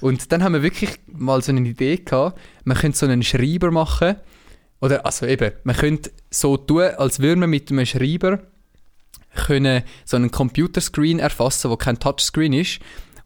Und 0.00 0.32
dann 0.32 0.42
haben 0.42 0.52
wir 0.52 0.62
wirklich 0.62 0.90
mal 1.06 1.42
so 1.42 1.52
eine 1.52 1.66
Idee 1.66 1.96
gehabt, 1.96 2.38
man 2.64 2.76
könnte 2.76 2.98
so 2.98 3.06
einen 3.06 3.22
Schreiber 3.22 3.70
machen, 3.70 4.16
oder 4.80 5.06
also 5.06 5.24
eben, 5.24 5.52
man 5.62 5.76
könnte 5.76 6.10
so 6.30 6.58
tun, 6.58 6.82
als 6.82 7.20
würde 7.20 7.40
man 7.40 7.50
mit 7.50 7.70
einem 7.70 7.86
Schreiber 7.86 8.40
können 9.46 9.82
so 10.04 10.16
einen 10.16 10.30
Computerscreen 10.30 11.18
erfassen, 11.18 11.70
wo 11.70 11.76
kein 11.76 11.98
Touchscreen 11.98 12.52
ist 12.52 12.80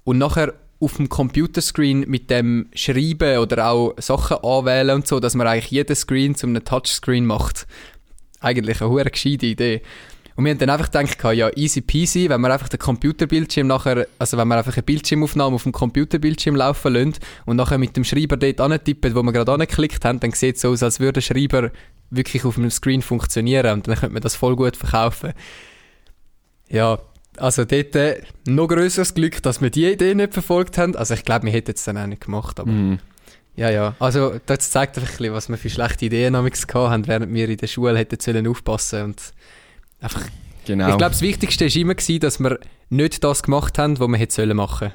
und 0.05 0.19
nachher 0.19 0.55
auf 0.81 0.97
dem 0.97 1.09
Computerscreen 1.09 2.01
mit 2.09 2.31
dem 2.31 2.69
Schreiben 2.75 3.39
oder 3.39 3.71
auch 3.71 3.95
Sachen 3.99 4.39
anwählen 4.39 4.97
und 4.97 5.07
so, 5.07 5.19
dass 5.21 5.35
man 5.35 5.47
eigentlich 5.47 5.71
jeden 5.71 5.97
Screen 5.97 6.35
zu 6.35 6.47
einem 6.47 6.65
Touchscreen 6.65 7.27
macht. 7.27 7.67
Eigentlich 8.41 8.81
eine 8.81 8.91
hohe 8.91 9.05
gescheite 9.05 9.47
Idee. 9.47 9.83
Und 10.37 10.45
wir 10.45 10.53
haben 10.53 10.59
dann 10.59 10.71
einfach 10.71 10.93
gedacht, 10.93 11.37
ja, 11.37 11.51
easy 11.57 11.81
peasy, 11.81 12.29
wenn 12.29 12.41
wir 12.41 12.53
einfach 12.53 12.69
den 12.69 12.79
Computerbildschirm 12.79 13.67
nachher, 13.67 14.07
also 14.21 14.37
wenn 14.37 14.47
wir 14.47 14.57
einfach 14.57 14.77
eine 14.77 14.85
Bildschirmaufnahme 14.85 15.57
auf 15.57 15.65
dem 15.65 15.73
Computerbildschirm 15.73 16.55
laufen 16.55 16.93
lassen 16.93 17.15
und 17.45 17.57
nachher 17.57 17.79
mit 17.79 17.97
dem 17.97 18.05
Schreiber 18.05 18.37
dort 18.37 18.61
antippen, 18.61 19.17
wo 19.17 19.23
wir 19.25 19.33
gerade 19.33 19.51
angeklickt 19.51 20.05
haben, 20.05 20.21
dann 20.21 20.31
sieht 20.31 20.55
es 20.55 20.63
so 20.63 20.71
aus, 20.71 20.85
als 20.85 21.01
würde 21.01 21.15
der 21.15 21.21
Schreiber 21.23 21.73
wirklich 22.11 22.45
auf 22.45 22.57
einem 22.57 22.71
Screen 22.71 23.03
funktionieren 23.03 23.73
und 23.73 23.89
dann 23.89 23.97
könnte 23.97 24.13
man 24.13 24.23
das 24.23 24.37
voll 24.37 24.55
gut 24.55 24.77
verkaufen. 24.77 25.33
Ja, 26.69 27.01
also 27.41 27.65
dort 27.65 27.95
äh, 27.97 28.23
noch 28.47 28.69
größeres 28.69 29.15
Glück, 29.15 29.43
dass 29.43 29.61
wir 29.61 29.71
die 29.71 29.87
Idee 29.87 30.15
nicht 30.15 30.33
verfolgt 30.33 30.79
haben. 30.79 30.97
Also 30.97 31.15
ich 31.15 31.25
glaube, 31.25 31.47
wir 31.47 31.53
hätten 31.53 31.73
es 31.73 31.85
dann 31.85 31.99
auch 31.99 32.07
nicht 32.07 32.23
gemacht, 32.23 32.61
aber... 32.61 32.71
Mm. 32.71 32.99
Ja, 33.57 33.71
ja. 33.71 33.97
Also 33.99 34.39
das 34.47 34.71
zeigt 34.71 34.97
einfach 34.97 35.11
ein 35.11 35.17
bisschen, 35.17 35.35
was 35.35 35.49
wir 35.49 35.57
für 35.57 35.69
schlechte 35.69 36.05
Ideen 36.07 36.35
gehabt 36.35 36.75
haben, 36.75 37.07
während 37.09 37.35
wir 37.35 37.49
in 37.49 37.57
der 37.57 37.67
Schule 37.67 37.99
hätten 37.99 38.21
sollen 38.21 38.47
aufpassen 38.47 39.03
und 39.05 39.23
einfach... 40.01 40.23
Genau. 40.65 40.91
Ich 40.91 40.99
glaube, 40.99 41.13
das 41.13 41.23
Wichtigste 41.23 41.65
war 41.65 41.77
immer, 41.77 41.95
gewesen, 41.95 42.21
dass 42.21 42.39
wir 42.39 42.61
nicht 42.91 43.25
das 43.25 43.43
gemacht 43.43 43.79
haben, 43.79 43.99
was 43.99 44.09
wir 44.09 44.19
hätten 44.19 44.33
sollen 44.33 44.57
machen 44.57 44.93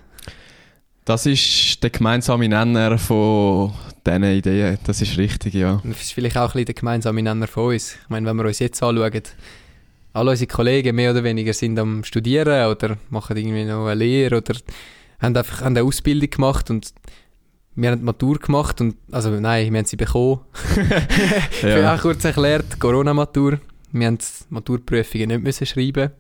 das 1.05 1.25
ist 1.25 1.83
der 1.83 1.89
gemeinsame 1.89 2.47
Nenner 2.47 2.97
von 2.97 3.73
diesen 4.05 4.23
Ideen, 4.23 4.77
das 4.85 5.01
ist 5.01 5.17
richtig, 5.17 5.53
ja. 5.53 5.81
Das 5.83 6.01
ist 6.01 6.13
vielleicht 6.13 6.38
auch 6.38 6.43
ein 6.43 6.47
bisschen 6.53 6.65
der 6.65 6.75
gemeinsame 6.75 7.21
Nenner 7.21 7.47
von 7.47 7.73
uns. 7.73 7.95
Ich 8.03 8.09
meine, 8.09 8.27
wenn 8.27 8.38
wir 8.38 8.45
uns 8.45 8.59
jetzt 8.59 8.81
anschauen, 8.81 9.21
alle 10.13 10.32
unsere 10.32 10.48
Kollegen 10.48 10.96
mehr 10.96 11.12
oder 11.12 11.24
weniger 11.24 11.53
sind 11.53 11.77
am 11.79 12.03
Studieren 12.03 12.72
oder 12.72 12.98
machen 13.10 13.36
irgendwie 13.36 13.65
noch 13.65 13.88
eine 13.88 13.96
Lehre 13.96 14.38
oder 14.38 14.55
haben 15.20 15.36
einfach 15.36 15.62
haben 15.62 15.75
eine 15.75 15.84
Ausbildung 15.84 16.29
gemacht 16.29 16.70
und 16.70 16.93
wir 17.75 17.89
haben 17.89 18.00
die 18.00 18.05
Matur 18.05 18.38
gemacht 18.38 18.79
und, 18.82 18.96
also 19.12 19.32
nein, 19.32 19.72
wir 19.72 19.79
haben 19.79 19.86
sie 19.86 19.96
bekommen. 19.96 20.41
ja. 21.62 21.77
Ich 21.77 21.84
habe 21.84 21.91
auch 21.91 22.01
kurz 22.01 22.24
erklärt, 22.24 22.79
Corona-Matur. 22.79 23.60
Wir 23.91 24.08
haben 24.08 24.17
die 24.20 24.25
Maturprüfungen 24.50 25.29
nicht 25.29 25.43
müssen 25.43 25.65
schreiben. 25.65 26.12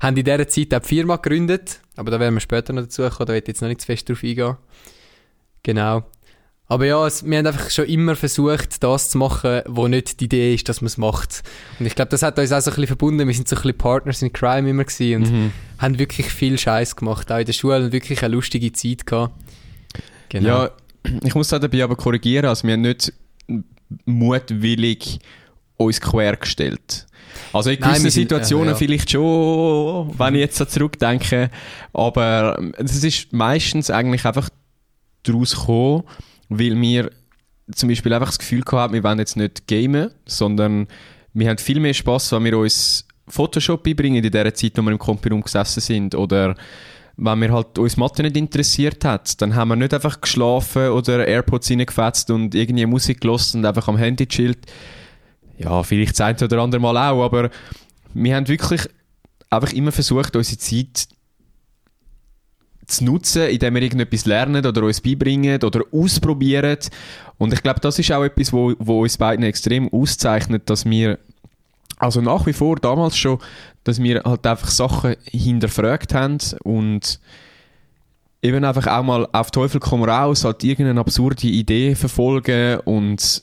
Haben 0.00 0.16
in 0.16 0.24
dieser 0.24 0.48
Zeit 0.48 0.74
auch 0.74 0.80
die 0.80 0.88
Firma 0.88 1.16
gegründet, 1.16 1.80
aber 1.96 2.10
da 2.10 2.18
werden 2.18 2.34
wir 2.34 2.40
später 2.40 2.72
noch 2.72 2.82
dazu 2.82 3.02
kommen, 3.02 3.26
da 3.26 3.32
werde 3.32 3.44
ich 3.44 3.48
jetzt 3.48 3.62
noch 3.62 3.68
nicht 3.68 3.80
zu 3.80 3.86
fest 3.86 4.08
drauf 4.08 4.22
eingehen. 4.24 4.56
Genau. 5.62 6.04
Aber 6.70 6.84
ja, 6.84 7.06
es, 7.06 7.24
wir 7.24 7.38
haben 7.38 7.46
einfach 7.46 7.70
schon 7.70 7.86
immer 7.86 8.14
versucht, 8.14 8.82
das 8.82 9.08
zu 9.08 9.18
machen, 9.18 9.62
wo 9.66 9.88
nicht 9.88 10.20
die 10.20 10.26
Idee 10.26 10.54
ist, 10.54 10.68
dass 10.68 10.82
man 10.82 10.88
es 10.88 10.98
macht. 10.98 11.42
Und 11.80 11.86
ich 11.86 11.94
glaube, 11.94 12.10
das 12.10 12.22
hat 12.22 12.38
uns 12.38 12.52
auch 12.52 12.60
so 12.60 12.70
ein 12.70 12.74
bisschen 12.74 12.88
verbunden. 12.88 13.26
Wir 13.26 13.34
sind 13.34 13.48
so 13.48 13.56
ein 13.56 13.62
bisschen 13.62 13.78
Partners 13.78 14.20
in 14.20 14.32
Crime 14.34 14.68
immer 14.68 14.84
gewesen 14.84 15.22
und 15.22 15.32
mhm. 15.32 15.52
haben 15.78 15.98
wirklich 15.98 16.26
viel 16.26 16.58
Scheiß 16.58 16.94
gemacht. 16.94 17.32
Auch 17.32 17.38
in 17.38 17.46
der 17.46 17.54
Schule 17.54 17.84
und 17.86 17.92
wirklich 17.92 18.22
eine 18.22 18.34
lustige 18.34 18.70
Zeit 18.72 19.06
gehabt. 19.06 19.34
Genau. 20.28 20.64
Ja, 20.64 20.70
ich 21.24 21.34
muss 21.34 21.48
da 21.48 21.58
dabei 21.58 21.82
aber 21.82 21.96
korrigieren. 21.96 22.46
Also, 22.46 22.66
wir 22.66 22.74
haben 22.74 22.82
nicht 22.82 23.14
mutwillig 24.04 25.20
uns 25.78 26.00
quer 26.02 26.36
gestellt. 26.36 27.06
Also 27.52 27.70
in 27.70 27.78
gewissen 27.78 28.02
Nein, 28.02 28.10
Situationen 28.10 28.66
ja, 28.66 28.72
ja. 28.72 28.76
vielleicht 28.76 29.10
schon, 29.10 30.18
wenn 30.18 30.34
ich 30.34 30.40
jetzt 30.40 30.70
zurückdenke. 30.70 31.50
Aber 31.94 32.60
es 32.76 33.02
ist 33.02 33.32
meistens 33.32 33.90
eigentlich 33.90 34.24
einfach 34.26 34.50
daraus 35.22 35.54
gekommen, 35.54 36.04
weil 36.48 36.80
wir 36.80 37.10
zum 37.72 37.88
Beispiel 37.88 38.12
einfach 38.12 38.28
das 38.28 38.38
Gefühl 38.38 38.62
hatten, 38.72 38.94
wir 38.94 39.04
wollen 39.04 39.18
jetzt 39.18 39.36
nicht 39.36 39.66
gamen, 39.66 40.10
sondern 40.26 40.86
wir 41.34 41.48
haben 41.48 41.58
viel 41.58 41.80
mehr 41.80 41.94
Spaß, 41.94 42.32
wenn 42.32 42.44
wir 42.44 42.58
uns 42.58 43.06
Photoshop 43.28 43.82
beibringen 43.82 44.24
in 44.24 44.30
der 44.30 44.54
Zeit, 44.54 44.76
wo 44.76 44.82
wir 44.82 44.92
im 44.92 44.98
Computer 44.98 45.40
gesessen 45.40 45.80
sind 45.80 46.14
oder 46.14 46.54
wenn 47.16 47.40
wir 47.40 47.52
halt 47.52 47.78
uns 47.78 47.96
Mathe 47.96 48.22
nicht 48.22 48.36
interessiert 48.36 49.04
hat, 49.04 49.40
dann 49.42 49.54
haben 49.54 49.68
wir 49.68 49.76
nicht 49.76 49.92
einfach 49.92 50.20
geschlafen 50.20 50.90
oder 50.90 51.26
AirPods 51.26 51.70
reingefetzt 51.70 52.30
und 52.30 52.54
irgendwie 52.54 52.86
Musik 52.86 53.20
gelassen 53.20 53.58
und 53.58 53.66
einfach 53.66 53.88
am 53.88 53.98
Handy 53.98 54.26
chillt. 54.26 54.58
Ja, 55.58 55.82
vielleicht 55.82 56.12
das 56.12 56.20
eine 56.20 56.44
oder 56.44 56.62
andere 56.62 56.80
Mal 56.80 56.96
auch, 56.96 57.24
aber 57.24 57.50
wir 58.14 58.36
haben 58.36 58.46
wirklich 58.46 58.82
einfach 59.50 59.72
immer 59.72 59.90
versucht, 59.90 60.36
unsere 60.36 60.58
Zeit 60.58 61.08
zu 62.88 63.04
nutzen, 63.04 63.48
indem 63.48 63.74
wir 63.74 63.82
irgendetwas 63.82 64.26
lernen 64.26 64.66
oder 64.66 64.82
uns 64.82 65.00
beibringen 65.00 65.62
oder 65.62 65.82
ausprobieren. 65.92 66.78
Und 67.36 67.52
ich 67.52 67.62
glaube, 67.62 67.80
das 67.80 67.98
ist 67.98 68.10
auch 68.10 68.24
etwas, 68.24 68.52
wo, 68.52 68.74
wo 68.78 69.02
uns 69.02 69.16
beiden 69.16 69.44
extrem 69.44 69.92
auszeichnet, 69.92 70.68
dass 70.68 70.84
wir 70.84 71.18
also 71.98 72.20
nach 72.20 72.46
wie 72.46 72.52
vor 72.52 72.76
damals 72.76 73.16
schon, 73.16 73.38
dass 73.84 74.02
wir 74.02 74.22
halt 74.24 74.46
einfach 74.46 74.68
Sachen 74.68 75.16
hinterfragt 75.24 76.14
haben 76.14 76.38
und 76.62 77.20
eben 78.40 78.64
einfach 78.64 78.86
auch 78.86 79.02
mal 79.02 79.28
auf 79.32 79.50
Teufel 79.50 79.80
komm 79.80 80.04
raus, 80.04 80.44
halt 80.44 80.62
irgendeine 80.62 81.00
absurde 81.00 81.48
Idee 81.48 81.94
verfolgen 81.94 82.80
und 82.84 83.42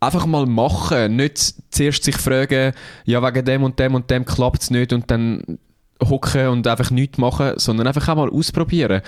einfach 0.00 0.26
mal 0.26 0.46
machen. 0.46 1.16
Nicht 1.16 1.54
zuerst 1.70 2.04
sich 2.04 2.16
fragen, 2.16 2.72
ja, 3.04 3.22
wegen 3.22 3.44
dem 3.44 3.62
und 3.62 3.78
dem 3.78 3.94
und 3.94 4.10
dem 4.10 4.24
klappt 4.24 4.62
es 4.62 4.70
nicht 4.70 4.92
und 4.92 5.10
dann 5.10 5.58
hocken 6.02 6.48
und 6.48 6.66
einfach 6.66 6.90
nichts 6.90 7.18
machen, 7.18 7.54
sondern 7.56 7.86
einfach 7.86 8.08
auch 8.08 8.16
mal 8.16 8.30
ausprobieren. 8.30 9.02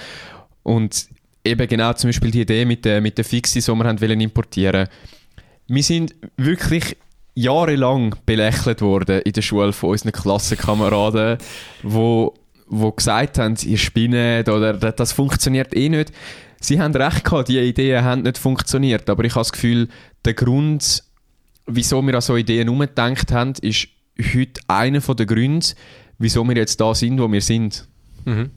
Und 0.62 1.06
eben 1.44 1.68
genau 1.68 1.92
zum 1.92 2.08
Beispiel 2.08 2.30
die 2.30 2.42
Idee 2.42 2.64
mit 2.64 2.84
den, 2.84 3.02
mit 3.02 3.18
den 3.18 3.24
Fixis, 3.24 3.66
die 3.66 3.72
wir 3.72 3.84
haben 3.84 4.00
wollen 4.00 4.20
importieren 4.20 4.88
Wir 5.66 5.82
sind 5.82 6.14
wirklich 6.36 6.96
jahrelang 7.34 8.16
belächelt 8.26 8.82
worden 8.82 9.22
in 9.22 9.32
der 9.32 9.42
Schule 9.42 9.72
von 9.72 9.90
unseren 9.90 10.12
Klassenkameraden, 10.12 11.38
wo, 11.82 12.34
wo 12.66 12.92
gesagt 12.92 13.38
haben, 13.38 13.56
ihr 13.64 13.78
spinnet 13.78 14.48
oder 14.48 14.74
das 14.74 15.12
funktioniert 15.12 15.74
eh 15.74 15.88
nicht. 15.88 16.12
Sie 16.60 16.80
haben 16.80 16.94
recht 16.94 17.24
gehabt, 17.24 17.48
die 17.48 17.58
Ideen 17.58 18.04
haben 18.04 18.22
nicht 18.22 18.36
funktioniert, 18.36 19.08
aber 19.08 19.24
ich 19.24 19.32
habe 19.32 19.40
das 19.40 19.52
Gefühl, 19.52 19.88
der 20.26 20.34
Grund, 20.34 21.02
wieso 21.66 22.02
wir 22.02 22.14
an 22.14 22.20
so 22.20 22.36
Ideen 22.36 22.68
umgedacht 22.68 23.32
haben, 23.32 23.54
ist 23.62 23.88
heute 24.34 24.60
einer 24.68 25.00
der 25.00 25.26
Gründe, 25.26 25.66
wieso 26.20 26.44
wir 26.46 26.56
jetzt 26.56 26.80
da 26.80 26.94
sind, 26.94 27.20
wo 27.20 27.30
wir 27.30 27.40
sind. 27.40 27.88
Mhm. 28.24 28.50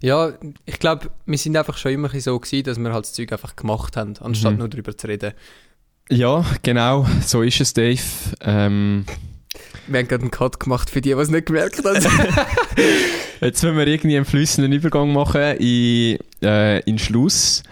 Ja, 0.00 0.32
ich 0.64 0.78
glaube, 0.78 1.10
wir 1.26 1.38
sind 1.38 1.56
einfach 1.56 1.76
schon 1.76 1.92
immer 1.92 2.08
so 2.08 2.38
gewesen, 2.38 2.64
dass 2.64 2.78
wir 2.78 2.92
halt 2.92 3.04
das 3.04 3.12
Zeug 3.12 3.32
einfach 3.32 3.56
gemacht 3.56 3.96
haben, 3.96 4.14
anstatt 4.20 4.52
mhm. 4.52 4.58
nur 4.58 4.68
darüber 4.68 4.96
zu 4.96 5.06
reden. 5.08 5.32
Ja, 6.08 6.44
genau, 6.62 7.06
so 7.26 7.42
ist 7.42 7.60
es, 7.60 7.74
Dave. 7.74 8.00
Ähm, 8.40 9.04
wir 9.88 9.98
haben 9.98 10.08
gerade 10.08 10.22
einen 10.22 10.30
Cut 10.30 10.60
gemacht 10.60 10.88
für 10.88 11.00
die, 11.00 11.10
die 11.10 11.20
es 11.20 11.28
nicht 11.28 11.46
gemerkt 11.46 11.84
haben. 11.84 11.96
Jetzt 13.40 13.62
müssen 13.62 13.76
wir 13.76 13.86
irgendwie 13.86 14.16
einen 14.16 14.24
flüssenden 14.24 14.72
Übergang 14.72 15.12
machen 15.12 15.56
in, 15.58 16.18
äh, 16.42 16.80
in 16.80 16.98
Schluss. 16.98 17.62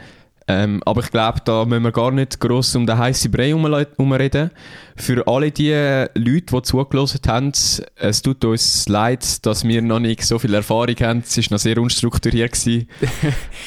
Ähm, 0.48 0.80
aber 0.84 1.02
ich 1.02 1.10
glaube, 1.10 1.40
da 1.44 1.64
müssen 1.64 1.82
wir 1.82 1.90
gar 1.90 2.12
nicht 2.12 2.38
gross 2.38 2.76
um 2.76 2.86
den 2.86 2.96
heißen 2.96 3.32
Brei 3.32 3.48
herumreden. 3.48 4.52
Für 4.94 5.26
alle 5.26 5.50
die 5.50 5.72
Leute, 6.14 6.42
die 6.52 6.62
zugelassen 6.62 7.20
haben, 7.26 7.52
es 7.96 8.22
tut 8.22 8.44
uns 8.44 8.88
leid, 8.88 9.44
dass 9.44 9.64
wir 9.64 9.82
noch 9.82 9.98
nicht 9.98 10.22
so 10.22 10.38
viel 10.38 10.54
Erfahrung 10.54 10.94
haben. 11.00 11.24
Es 11.26 11.36
war 11.36 11.44
noch 11.50 11.58
sehr 11.58 11.78
unstrukturiert. 11.78 12.64
wir 12.64 12.86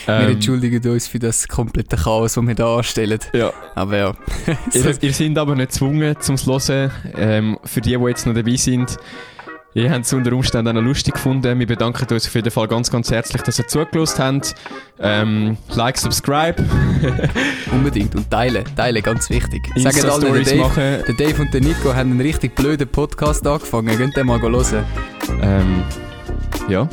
ähm, 0.08 0.32
entschuldigen 0.32 0.90
uns 0.90 1.08
für 1.08 1.20
das 1.20 1.48
komplette 1.50 1.98
Chaos, 1.98 2.36
das 2.36 2.48
wir 2.48 2.56
hier 2.56 2.66
anstellen. 2.66 3.20
Ja. 3.34 3.52
Aber 3.76 3.98
ja. 3.98 4.16
ihr, 4.74 5.04
ihr 5.04 5.14
seid 5.14 5.38
aber 5.38 5.56
nicht 5.56 5.72
gezwungen 5.72 6.16
zum 6.22 6.38
Hören. 6.38 6.92
Ähm, 7.18 7.60
für 7.66 7.82
die, 7.82 7.98
die 7.98 8.04
jetzt 8.06 8.26
noch 8.26 8.34
dabei 8.34 8.56
sind, 8.56 8.98
Ihr 9.76 9.92
habt 9.92 10.06
es 10.06 10.14
unter 10.14 10.34
Umständen 10.34 10.78
auch 10.78 10.82
lustig 10.82 11.14
gefunden. 11.14 11.60
Wir 11.60 11.68
bedanken 11.68 12.12
uns 12.12 12.28
auf 12.28 12.34
jeden 12.34 12.50
Fall 12.50 12.68
ganz, 12.68 12.90
ganz 12.90 13.12
herzlich, 13.12 13.42
dass 13.44 13.60
ihr 13.60 13.68
zugelassen 13.68 14.24
habt. 14.24 14.56
Ähm, 15.00 15.58
like, 15.76 15.98
subscribe. 15.98 16.56
Unbedingt. 17.72 18.16
Und 18.16 18.30
teilen. 18.32 18.66
Teilen, 18.76 19.04
ganz 19.04 19.30
wichtig. 19.30 19.62
Sagen 19.76 20.10
alle, 20.10 20.32
der 20.32 20.44
Dave, 20.44 20.58
machen. 20.58 21.04
der 21.08 21.14
Dave 21.14 21.42
und 21.42 21.54
der 21.54 21.62
Nico 21.62 21.94
haben 21.94 22.12
einen 22.12 22.22
richtig 22.22 22.56
blöden 22.56 22.88
Podcast 22.88 23.46
angefangen. 23.46 23.96
Könnt 23.96 24.18
ihr 24.18 24.24
mal 24.24 24.42
hören. 24.42 24.84
Ähm, 25.42 25.84
ja. 26.68 26.90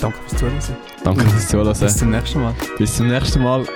Danke 0.00 0.18
fürs 0.28 0.38
Zuhören. 0.38 0.58
Danke 1.02 1.24
fürs 1.24 1.48
Zuhören. 1.48 1.78
Bis 1.78 1.96
zum 1.96 2.10
nächsten 2.10 2.40
Mal. 2.42 2.54
Bis 2.76 2.96
zum 2.96 3.08
nächsten 3.08 3.42
Mal. 3.42 3.66